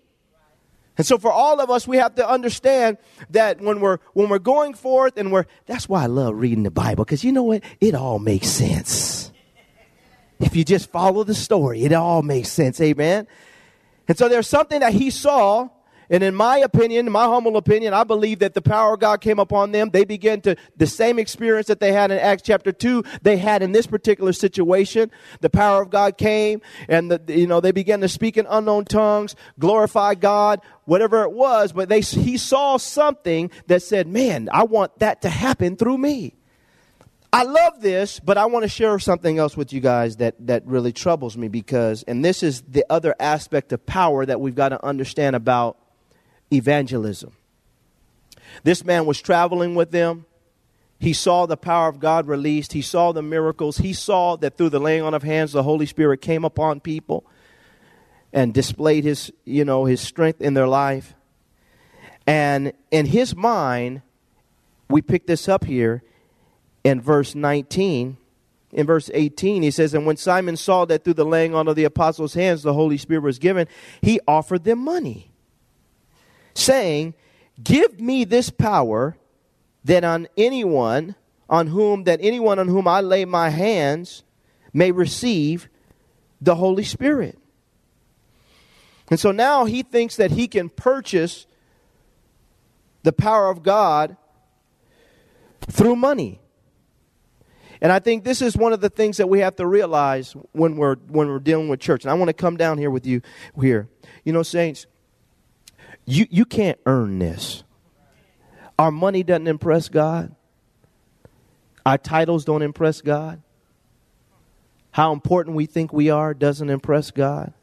And 0.95 1.07
so 1.07 1.17
for 1.17 1.31
all 1.31 1.59
of 1.59 1.71
us, 1.71 1.87
we 1.87 1.97
have 1.97 2.15
to 2.15 2.29
understand 2.29 2.97
that 3.31 3.59
when 3.59 3.79
we're, 3.79 3.97
when 4.13 4.29
we're 4.29 4.37
going 4.37 4.75
forth 4.75 5.17
and 5.17 5.31
we're, 5.31 5.45
that's 5.65 5.89
why 5.89 6.03
I 6.03 6.05
love 6.05 6.35
reading 6.35 6.63
the 6.63 6.71
Bible, 6.71 7.03
because 7.03 7.23
you 7.23 7.31
know 7.31 7.43
what? 7.43 7.63
It 7.81 7.95
all 7.95 8.19
makes 8.19 8.47
sense. 8.47 9.32
If 10.39 10.55
you 10.55 10.63
just 10.63 10.89
follow 10.89 11.23
the 11.23 11.35
story, 11.35 11.83
it 11.83 11.93
all 11.93 12.21
makes 12.21 12.49
sense. 12.49 12.81
Amen. 12.81 13.27
And 14.07 14.17
so 14.17 14.27
there's 14.27 14.47
something 14.47 14.81
that 14.81 14.93
he 14.93 15.09
saw, 15.09 15.69
And 16.09 16.23
in 16.23 16.35
my 16.35 16.57
opinion, 16.57 17.09
my 17.11 17.25
humble 17.25 17.57
opinion, 17.57 17.93
I 17.93 18.03
believe 18.03 18.39
that 18.39 18.53
the 18.53 18.61
power 18.61 18.93
of 18.93 18.99
God 18.99 19.21
came 19.21 19.39
upon 19.39 19.71
them. 19.71 19.89
They 19.89 20.05
began 20.05 20.41
to, 20.41 20.55
the 20.77 20.87
same 20.87 21.17
experience 21.17 21.67
that 21.67 21.79
they 21.79 21.91
had 21.91 22.11
in 22.11 22.19
Acts 22.19 22.43
chapter 22.43 22.71
2, 22.71 23.03
they 23.21 23.37
had 23.37 23.63
in 23.63 23.71
this 23.71 23.87
particular 23.87 24.33
situation. 24.33 25.11
The 25.41 25.49
power 25.49 25.81
of 25.81 25.89
God 25.89 26.17
came 26.17 26.61
and, 26.87 27.09
the, 27.09 27.21
you 27.33 27.47
know, 27.47 27.61
they 27.61 27.71
began 27.71 28.01
to 28.01 28.09
speak 28.09 28.37
in 28.37 28.45
unknown 28.49 28.85
tongues, 28.85 29.35
glorify 29.59 30.15
God, 30.15 30.61
whatever 30.85 31.23
it 31.23 31.31
was, 31.31 31.71
but 31.71 31.89
they, 31.89 32.01
he 32.01 32.37
saw 32.37 32.77
something 32.77 33.49
that 33.67 33.81
said, 33.81 34.07
man, 34.07 34.49
I 34.51 34.63
want 34.63 34.99
that 34.99 35.21
to 35.21 35.29
happen 35.29 35.77
through 35.77 35.97
me. 35.97 36.35
I 37.33 37.41
love 37.45 37.81
this, 37.81 38.19
but 38.19 38.37
I 38.37 38.45
want 38.45 38.61
to 38.61 38.69
share 38.69 38.99
something 38.99 39.39
else 39.39 39.57
with 39.57 39.73
you 39.73 39.79
guys 39.79 40.17
that, 40.17 40.35
that 40.45 40.67
really 40.67 40.93
troubles 40.93 41.35
me 41.35 41.47
because, 41.47 42.03
and 42.03 42.23
this 42.23 42.43
is 42.43 42.61
the 42.61 42.85
other 42.91 43.15
aspect 43.19 43.73
of 43.73 43.83
power 43.87 44.23
that 44.23 44.39
we've 44.39 44.53
got 44.53 44.69
to 44.69 44.85
understand 44.85 45.35
about 45.35 45.79
evangelism. 46.51 47.33
This 48.63 48.85
man 48.85 49.07
was 49.07 49.19
traveling 49.19 49.73
with 49.73 49.89
them. 49.89 50.27
He 50.99 51.11
saw 51.11 51.47
the 51.47 51.57
power 51.57 51.89
of 51.89 51.99
God 51.99 52.27
released. 52.27 52.73
He 52.73 52.83
saw 52.83 53.11
the 53.13 53.23
miracles. 53.23 53.79
He 53.79 53.93
saw 53.93 54.35
that 54.35 54.55
through 54.55 54.69
the 54.69 54.79
laying 54.79 55.01
on 55.01 55.15
of 55.15 55.23
hands, 55.23 55.53
the 55.53 55.63
Holy 55.63 55.87
Spirit 55.87 56.21
came 56.21 56.45
upon 56.45 56.81
people 56.81 57.25
and 58.31 58.53
displayed 58.53 59.05
his, 59.05 59.33
you 59.43 59.65
know, 59.65 59.85
his 59.85 60.01
strength 60.01 60.39
in 60.39 60.53
their 60.53 60.67
life. 60.67 61.15
And 62.27 62.73
in 62.91 63.07
his 63.07 63.35
mind, 63.35 64.03
we 64.87 65.01
pick 65.01 65.25
this 65.25 65.49
up 65.49 65.63
here 65.65 66.03
in 66.83 67.01
verse 67.01 67.35
19. 67.35 68.17
In 68.71 68.87
verse 68.87 69.11
18, 69.13 69.61
he 69.61 69.69
says, 69.69 69.93
And 69.93 70.05
when 70.05 70.17
Simon 70.17 70.57
saw 70.57 70.85
that 70.85 71.03
through 71.03 71.13
the 71.13 71.25
laying 71.25 71.53
on 71.53 71.67
of 71.67 71.75
the 71.75 71.83
apostles' 71.83 72.33
hands 72.33 72.63
the 72.63 72.73
Holy 72.73 72.97
Spirit 72.97 73.23
was 73.23 73.37
given, 73.37 73.67
he 74.01 74.19
offered 74.27 74.63
them 74.63 74.79
money 74.79 75.31
saying, 76.55 77.13
Give 77.63 77.99
me 77.99 78.23
this 78.23 78.49
power 78.49 79.15
that 79.83 80.03
on 80.03 80.27
anyone 80.37 81.15
on 81.49 81.67
whom 81.67 82.05
that 82.05 82.19
anyone 82.21 82.57
on 82.57 82.67
whom 82.67 82.87
I 82.87 83.01
lay 83.01 83.25
my 83.25 83.49
hands 83.49 84.23
may 84.73 84.91
receive 84.91 85.69
the 86.41 86.55
Holy 86.55 86.83
Spirit. 86.83 87.37
And 89.09 89.19
so 89.19 89.31
now 89.31 89.65
he 89.65 89.83
thinks 89.83 90.15
that 90.15 90.31
he 90.31 90.47
can 90.47 90.69
purchase 90.69 91.45
the 93.03 93.13
power 93.13 93.49
of 93.49 93.61
God 93.61 94.17
through 95.69 95.95
money. 95.95 96.39
And 97.83 97.91
I 97.91 97.99
think 97.99 98.23
this 98.23 98.41
is 98.41 98.55
one 98.55 98.71
of 98.71 98.79
the 98.79 98.89
things 98.89 99.17
that 99.17 99.27
we 99.27 99.39
have 99.39 99.57
to 99.57 99.67
realize 99.67 100.33
when 100.53 100.77
we're 100.77 100.95
when 100.95 101.27
we're 101.27 101.39
dealing 101.39 101.67
with 101.67 101.81
church. 101.81 102.05
And 102.05 102.11
I 102.11 102.13
want 102.13 102.29
to 102.29 102.33
come 102.33 102.55
down 102.55 102.77
here 102.77 102.89
with 102.89 103.05
you 103.05 103.21
here. 103.59 103.89
You 104.23 104.31
know, 104.31 104.41
saints, 104.41 104.87
you, 106.05 106.25
you 106.29 106.45
can't 106.45 106.79
earn 106.85 107.19
this. 107.19 107.65
Our 108.79 108.89
money 108.89 109.21
doesn't 109.21 109.47
impress 109.47 109.89
God. 109.89 110.33
Our 111.85 111.97
titles 111.97 112.45
don't 112.45 112.61
impress 112.61 113.01
God. 113.01 113.41
How 114.91 115.11
important 115.11 115.57
we 115.57 115.65
think 115.65 115.91
we 115.91 116.09
are 116.09 116.33
doesn't 116.33 116.69
impress 116.69 117.11
God. 117.11 117.53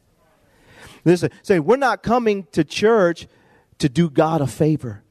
Listen, 1.05 1.31
say, 1.43 1.61
we're 1.61 1.77
not 1.77 2.03
coming 2.03 2.47
to 2.53 2.63
church 2.63 3.27
to 3.79 3.89
do 3.89 4.11
God 4.11 4.43
a 4.43 4.47
favor. 4.47 5.03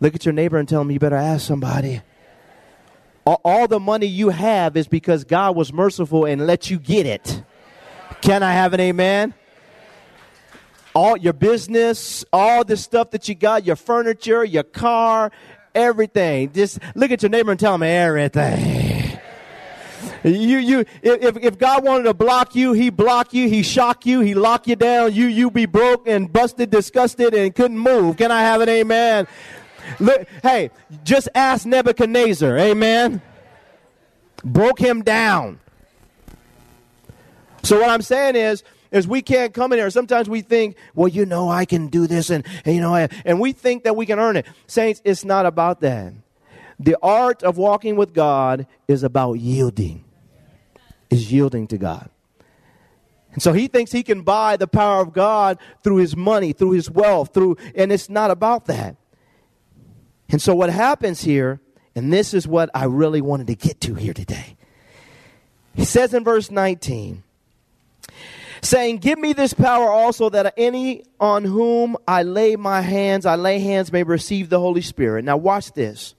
Look 0.00 0.14
at 0.14 0.26
your 0.26 0.34
neighbor 0.34 0.58
and 0.58 0.68
tell 0.68 0.82
him 0.82 0.90
you 0.90 0.98
better 0.98 1.16
ask 1.16 1.46
somebody. 1.46 2.02
All, 3.26 3.66
the 3.66 3.80
money 3.80 4.06
you 4.06 4.28
have 4.28 4.76
is 4.76 4.86
because 4.86 5.24
God 5.24 5.56
was 5.56 5.72
merciful 5.72 6.24
and 6.24 6.46
let 6.46 6.70
you 6.70 6.78
get 6.78 7.06
it. 7.06 7.42
Can 8.20 8.44
I 8.44 8.52
have 8.52 8.72
an 8.72 8.80
amen? 8.80 9.34
all 10.96 11.14
your 11.18 11.34
business, 11.34 12.24
all 12.32 12.64
the 12.64 12.74
stuff 12.74 13.10
that 13.10 13.28
you 13.28 13.34
got, 13.34 13.66
your 13.66 13.76
furniture, 13.76 14.42
your 14.42 14.62
car, 14.62 15.30
everything. 15.74 16.50
Just 16.54 16.78
look 16.94 17.10
at 17.10 17.22
your 17.22 17.28
neighbor 17.28 17.50
and 17.50 17.60
tell 17.60 17.74
him 17.74 17.82
everything. 17.82 19.18
You, 20.24 20.56
you, 20.58 20.84
if, 21.02 21.36
if 21.36 21.58
God 21.58 21.84
wanted 21.84 22.04
to 22.04 22.14
block 22.14 22.56
you, 22.56 22.72
he 22.72 22.88
block 22.88 23.34
you, 23.34 23.46
he 23.46 23.62
shock 23.62 24.06
you, 24.06 24.20
he 24.20 24.34
lock 24.34 24.66
you 24.66 24.74
down, 24.74 25.12
you, 25.12 25.26
you 25.26 25.50
be 25.50 25.66
broke 25.66 26.08
and 26.08 26.32
busted, 26.32 26.70
disgusted, 26.70 27.34
and 27.34 27.54
couldn't 27.54 27.78
move. 27.78 28.16
Can 28.16 28.30
I 28.30 28.40
have 28.40 28.62
an 28.62 28.70
amen? 28.70 29.26
Look, 30.00 30.26
hey, 30.42 30.70
just 31.04 31.28
ask 31.34 31.66
Nebuchadnezzar, 31.66 32.56
amen? 32.58 33.22
Broke 34.44 34.78
him 34.78 35.02
down. 35.02 35.60
So 37.62 37.80
what 37.80 37.90
I'm 37.90 38.02
saying 38.02 38.36
is, 38.36 38.62
is 38.92 39.08
we 39.08 39.22
can't 39.22 39.52
come 39.52 39.72
in 39.72 39.78
here. 39.78 39.90
Sometimes 39.90 40.28
we 40.28 40.40
think, 40.40 40.76
well, 40.94 41.08
you 41.08 41.26
know, 41.26 41.48
I 41.48 41.64
can 41.64 41.88
do 41.88 42.06
this, 42.06 42.30
and, 42.30 42.46
and 42.64 42.74
you 42.74 42.80
know, 42.80 42.94
and 42.94 43.40
we 43.40 43.52
think 43.52 43.84
that 43.84 43.96
we 43.96 44.06
can 44.06 44.18
earn 44.18 44.36
it. 44.36 44.46
Saints, 44.66 45.02
it's 45.04 45.24
not 45.24 45.46
about 45.46 45.80
that. 45.80 46.12
The 46.78 46.96
art 47.02 47.42
of 47.42 47.56
walking 47.56 47.96
with 47.96 48.12
God 48.12 48.66
is 48.86 49.02
about 49.02 49.34
yielding. 49.34 50.04
Is 51.10 51.32
yielding 51.32 51.66
to 51.68 51.78
God. 51.78 52.10
And 53.32 53.42
so 53.42 53.52
he 53.52 53.68
thinks 53.68 53.92
he 53.92 54.02
can 54.02 54.22
buy 54.22 54.56
the 54.56 54.66
power 54.66 55.02
of 55.02 55.12
God 55.12 55.58
through 55.82 55.96
his 55.96 56.16
money, 56.16 56.52
through 56.52 56.70
his 56.70 56.90
wealth, 56.90 57.34
through 57.34 57.58
and 57.74 57.92
it's 57.92 58.08
not 58.08 58.30
about 58.30 58.64
that. 58.66 58.96
And 60.28 60.42
so 60.42 60.54
what 60.54 60.70
happens 60.70 61.22
here, 61.22 61.60
and 61.94 62.12
this 62.12 62.34
is 62.34 62.46
what 62.46 62.70
I 62.74 62.84
really 62.84 63.20
wanted 63.20 63.46
to 63.48 63.54
get 63.54 63.80
to 63.82 63.94
here 63.94 64.14
today. 64.14 64.56
He 65.74 65.84
says 65.84 66.14
in 66.14 66.24
verse 66.24 66.50
19, 66.50 67.22
saying, 68.62 68.98
Give 68.98 69.18
me 69.18 69.32
this 69.32 69.54
power 69.54 69.88
also 69.88 70.28
that 70.30 70.54
any 70.56 71.04
on 71.20 71.44
whom 71.44 71.96
I 72.08 72.22
lay 72.22 72.56
my 72.56 72.80
hands, 72.80 73.26
I 73.26 73.36
lay 73.36 73.58
hands, 73.58 73.92
may 73.92 74.02
receive 74.02 74.48
the 74.48 74.58
Holy 74.58 74.80
Spirit. 74.80 75.24
Now, 75.24 75.36
watch 75.36 75.72
this. 75.72 76.14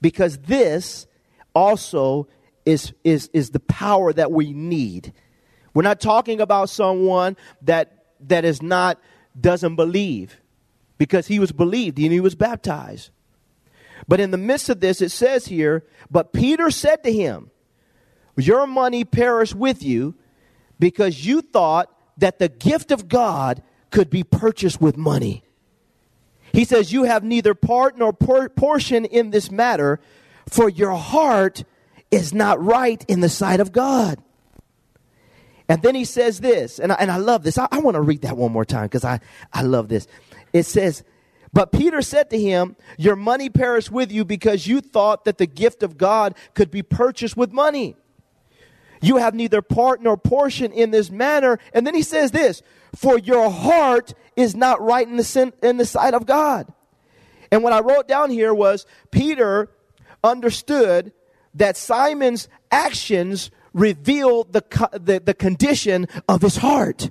Because 0.00 0.38
this 0.38 1.06
also 1.54 2.28
is, 2.66 2.92
is, 3.04 3.30
is 3.32 3.50
the 3.50 3.60
power 3.60 4.12
that 4.12 4.32
we 4.32 4.52
need. 4.52 5.12
We're 5.74 5.82
not 5.82 6.00
talking 6.00 6.40
about 6.40 6.68
someone 6.68 7.36
that, 7.62 8.04
that 8.28 8.44
is 8.44 8.60
not, 8.62 9.00
doesn't 9.40 9.76
believe, 9.76 10.38
because 10.98 11.28
he 11.28 11.38
was 11.38 11.52
believed 11.52 11.98
and 11.98 12.12
he 12.12 12.20
was 12.20 12.34
baptized. 12.34 13.10
But 14.08 14.20
in 14.20 14.30
the 14.30 14.38
midst 14.38 14.68
of 14.68 14.80
this, 14.80 15.00
it 15.00 15.10
says 15.10 15.46
here, 15.46 15.84
But 16.10 16.32
Peter 16.32 16.70
said 16.70 17.02
to 17.04 17.12
him, 17.12 17.50
Your 18.36 18.66
money 18.66 19.04
perish 19.04 19.54
with 19.54 19.82
you 19.82 20.14
because 20.78 21.24
you 21.24 21.42
thought 21.42 21.88
that 22.18 22.38
the 22.38 22.48
gift 22.48 22.90
of 22.90 23.08
God 23.08 23.62
could 23.90 24.10
be 24.10 24.24
purchased 24.24 24.80
with 24.80 24.96
money. 24.96 25.44
He 26.52 26.64
says, 26.64 26.92
You 26.92 27.04
have 27.04 27.24
neither 27.24 27.54
part 27.54 27.96
nor 27.96 28.12
por- 28.12 28.48
portion 28.48 29.04
in 29.04 29.30
this 29.30 29.50
matter, 29.50 30.00
for 30.48 30.68
your 30.68 30.94
heart 30.94 31.64
is 32.10 32.34
not 32.34 32.62
right 32.62 33.04
in 33.08 33.20
the 33.20 33.28
sight 33.28 33.60
of 33.60 33.72
God. 33.72 34.22
And 35.68 35.80
then 35.82 35.94
he 35.94 36.04
says 36.04 36.40
this, 36.40 36.78
and 36.78 36.92
I, 36.92 36.96
and 36.96 37.10
I 37.10 37.16
love 37.16 37.44
this. 37.44 37.56
I, 37.56 37.66
I 37.70 37.78
want 37.78 37.94
to 37.94 38.02
read 38.02 38.22
that 38.22 38.36
one 38.36 38.52
more 38.52 38.64
time 38.64 38.84
because 38.84 39.04
I, 39.04 39.20
I 39.52 39.62
love 39.62 39.88
this. 39.88 40.06
It 40.52 40.64
says, 40.64 41.02
But 41.52 41.72
Peter 41.72 42.00
said 42.00 42.30
to 42.30 42.38
him, 42.38 42.76
Your 42.96 43.16
money 43.16 43.50
perished 43.50 43.90
with 43.90 44.10
you 44.10 44.24
because 44.24 44.66
you 44.66 44.80
thought 44.80 45.24
that 45.26 45.38
the 45.38 45.46
gift 45.46 45.82
of 45.82 45.98
God 45.98 46.34
could 46.54 46.70
be 46.70 46.82
purchased 46.82 47.36
with 47.36 47.52
money. 47.52 47.96
You 49.02 49.16
have 49.16 49.34
neither 49.34 49.60
part 49.60 50.00
nor 50.00 50.16
portion 50.16 50.72
in 50.72 50.92
this 50.92 51.10
manner. 51.10 51.58
And 51.74 51.86
then 51.86 51.94
he 51.94 52.02
says 52.02 52.30
this, 52.30 52.62
for 52.94 53.18
your 53.18 53.50
heart 53.50 54.14
is 54.36 54.54
not 54.54 54.80
right 54.80 55.06
in 55.06 55.16
the, 55.16 55.24
sin, 55.24 55.52
in 55.62 55.76
the 55.76 55.84
sight 55.84 56.14
of 56.14 56.24
God. 56.24 56.72
And 57.50 57.62
what 57.62 57.72
I 57.72 57.80
wrote 57.80 58.06
down 58.06 58.30
here 58.30 58.54
was 58.54 58.86
Peter 59.10 59.68
understood 60.22 61.12
that 61.54 61.76
Simon's 61.76 62.48
actions 62.70 63.50
revealed 63.74 64.52
the, 64.52 64.62
the, 64.92 65.20
the 65.20 65.34
condition 65.34 66.06
of 66.28 66.42
his 66.42 66.56
heart. 66.58 67.10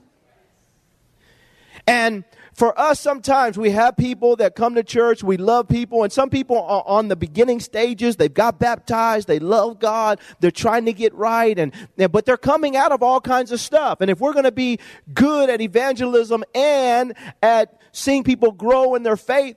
And 1.85 2.23
for 2.53 2.77
us, 2.77 2.99
sometimes 2.99 3.57
we 3.57 3.69
have 3.71 3.95
people 3.95 4.35
that 4.35 4.55
come 4.55 4.75
to 4.75 4.83
church, 4.83 5.23
we 5.23 5.37
love 5.37 5.67
people, 5.67 6.03
and 6.03 6.11
some 6.11 6.29
people 6.29 6.61
are 6.61 6.83
on 6.85 7.07
the 7.07 7.15
beginning 7.15 7.59
stages. 7.59 8.17
They've 8.17 8.33
got 8.33 8.59
baptized, 8.59 9.27
they 9.27 9.39
love 9.39 9.79
God, 9.79 10.19
they're 10.41 10.51
trying 10.51 10.85
to 10.85 10.93
get 10.93 11.13
right, 11.13 11.57
and, 11.57 11.73
but 11.95 12.25
they're 12.25 12.37
coming 12.37 12.75
out 12.75 12.91
of 12.91 13.01
all 13.01 13.21
kinds 13.21 13.51
of 13.51 13.59
stuff. 13.59 14.01
And 14.01 14.11
if 14.11 14.19
we're 14.19 14.33
going 14.33 14.45
to 14.45 14.51
be 14.51 14.79
good 15.13 15.49
at 15.49 15.61
evangelism 15.61 16.43
and 16.53 17.13
at 17.41 17.79
seeing 17.93 18.23
people 18.23 18.51
grow 18.51 18.95
in 18.95 19.03
their 19.03 19.17
faith, 19.17 19.55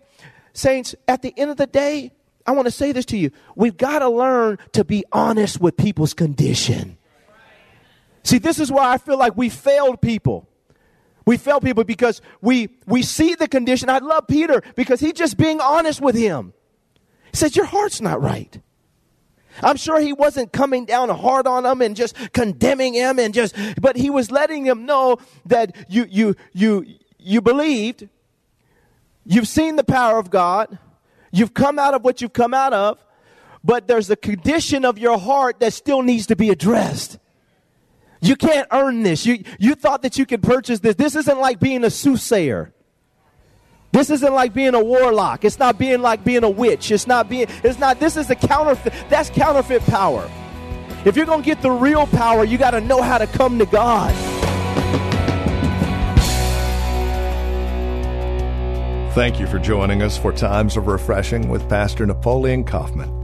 saints, 0.53 0.95
at 1.09 1.21
the 1.23 1.35
end 1.37 1.51
of 1.51 1.57
the 1.57 1.67
day, 1.67 2.13
I 2.47 2.53
want 2.53 2.67
to 2.67 2.73
say 2.73 2.93
this 2.93 3.07
to 3.07 3.17
you. 3.17 3.33
We've 3.57 3.77
got 3.77 4.01
to 4.01 4.09
learn 4.09 4.59
to 4.73 4.85
be 4.85 5.05
honest 5.11 5.61
with 5.61 5.77
people's 5.77 6.15
condition. 6.15 6.99
See, 8.23 8.39
this 8.39 8.59
is 8.59 8.71
why 8.71 8.93
I 8.93 8.99
feel 8.99 9.19
like 9.19 9.37
we 9.37 9.49
failed 9.49 10.01
people. 10.01 10.49
We 11.27 11.37
fail 11.37 11.61
people 11.61 11.85
because 11.85 12.21
we, 12.41 12.69
we 12.87 13.03
see 13.03 13.35
the 13.35 13.49
condition. 13.49 13.89
I 13.89 13.99
love 13.99 14.27
Peter 14.27 14.63
because 14.77 15.01
he's 15.01 15.15
just 15.15 15.37
being 15.37 15.61
honest 15.61 16.01
with 16.01 16.15
him. 16.15 16.53
He 17.31 17.37
says, 17.37 17.57
Your 17.57 17.67
heart's 17.67 18.01
not 18.01 18.21
right. 18.21 18.61
I'm 19.63 19.77
sure 19.77 20.01
he 20.01 20.13
wasn't 20.13 20.53
coming 20.53 20.85
down 20.85 21.09
hard 21.11 21.47
on 21.47 21.65
him 21.65 21.81
and 21.81 21.95
just 21.95 22.17
condemning 22.33 22.95
him 22.95 23.19
and 23.19 23.33
just, 23.33 23.55
but 23.81 23.97
he 23.97 24.11
was 24.11 24.31
letting 24.31 24.65
him 24.65 24.85
know 24.85 25.19
that 25.47 25.75
you, 25.89 26.07
you, 26.11 26.35
you, 26.53 26.85
you 27.19 27.41
believed, 27.41 28.09
you've 29.25 29.49
seen 29.49 29.77
the 29.77 29.85
power 29.85 30.19
of 30.19 30.31
God, 30.31 30.79
you've 31.31 31.55
come 31.55 31.79
out 31.79 31.95
of 31.95 32.03
what 32.03 32.21
you've 32.21 32.33
come 32.33 32.53
out 32.53 32.73
of, 32.73 33.05
but 33.63 33.87
there's 33.87 34.11
a 34.11 34.17
condition 34.17 34.85
of 34.85 34.99
your 34.99 35.19
heart 35.19 35.61
that 35.61 35.73
still 35.73 36.03
needs 36.03 36.27
to 36.27 36.37
be 36.37 36.51
addressed. 36.51 37.19
You 38.25 38.37
can't 38.37 38.67
earn 38.73 39.03
this. 39.03 39.27
You, 39.27 39.45
you 39.59 39.75
thought 39.75 40.01
that 40.03 40.17
you 40.17 40.25
could 40.25 40.43
purchase 40.43 40.81
this. 40.81 40.95
This 40.95 41.15
isn't 41.15 41.39
like 41.39 41.61
being 41.61 41.85
a 41.85 41.91
soothsayer. 41.91 42.73
This 43.93 44.09
isn't 44.09 44.33
like 44.33 44.55
being 44.55 44.75
a 44.75 44.83
warlock. 44.83 45.45
It's 45.45 45.59
not 45.59 45.79
being 45.79 46.01
like 46.01 46.25
being 46.25 46.43
a 46.43 46.49
witch. 46.49 46.91
It's 46.91 47.07
not 47.07 47.29
being, 47.29 47.47
it's 47.63 47.79
not, 47.79 48.01
this 48.01 48.17
is 48.17 48.31
a 48.31 48.35
counterfeit. 48.35 48.95
That's 49.11 49.29
counterfeit 49.29 49.83
power. 49.83 50.31
If 51.05 51.17
you're 51.17 51.27
going 51.27 51.43
to 51.43 51.47
get 51.47 51.61
the 51.61 51.71
real 51.71 52.07
power, 52.07 52.45
you 52.45 52.57
got 52.57 52.71
to 52.71 52.81
know 52.81 53.03
how 53.03 53.19
to 53.19 53.27
come 53.27 53.59
to 53.59 53.67
God. 53.67 54.15
Thank 59.13 59.39
you 59.39 59.47
for 59.47 59.59
joining 59.59 60.03
us 60.03 60.17
for 60.17 60.33
Times 60.33 60.79
of 60.79 60.87
Refreshing 60.87 61.49
with 61.49 61.69
Pastor 61.69 62.07
Napoleon 62.07 62.65
Kaufman. 62.65 63.24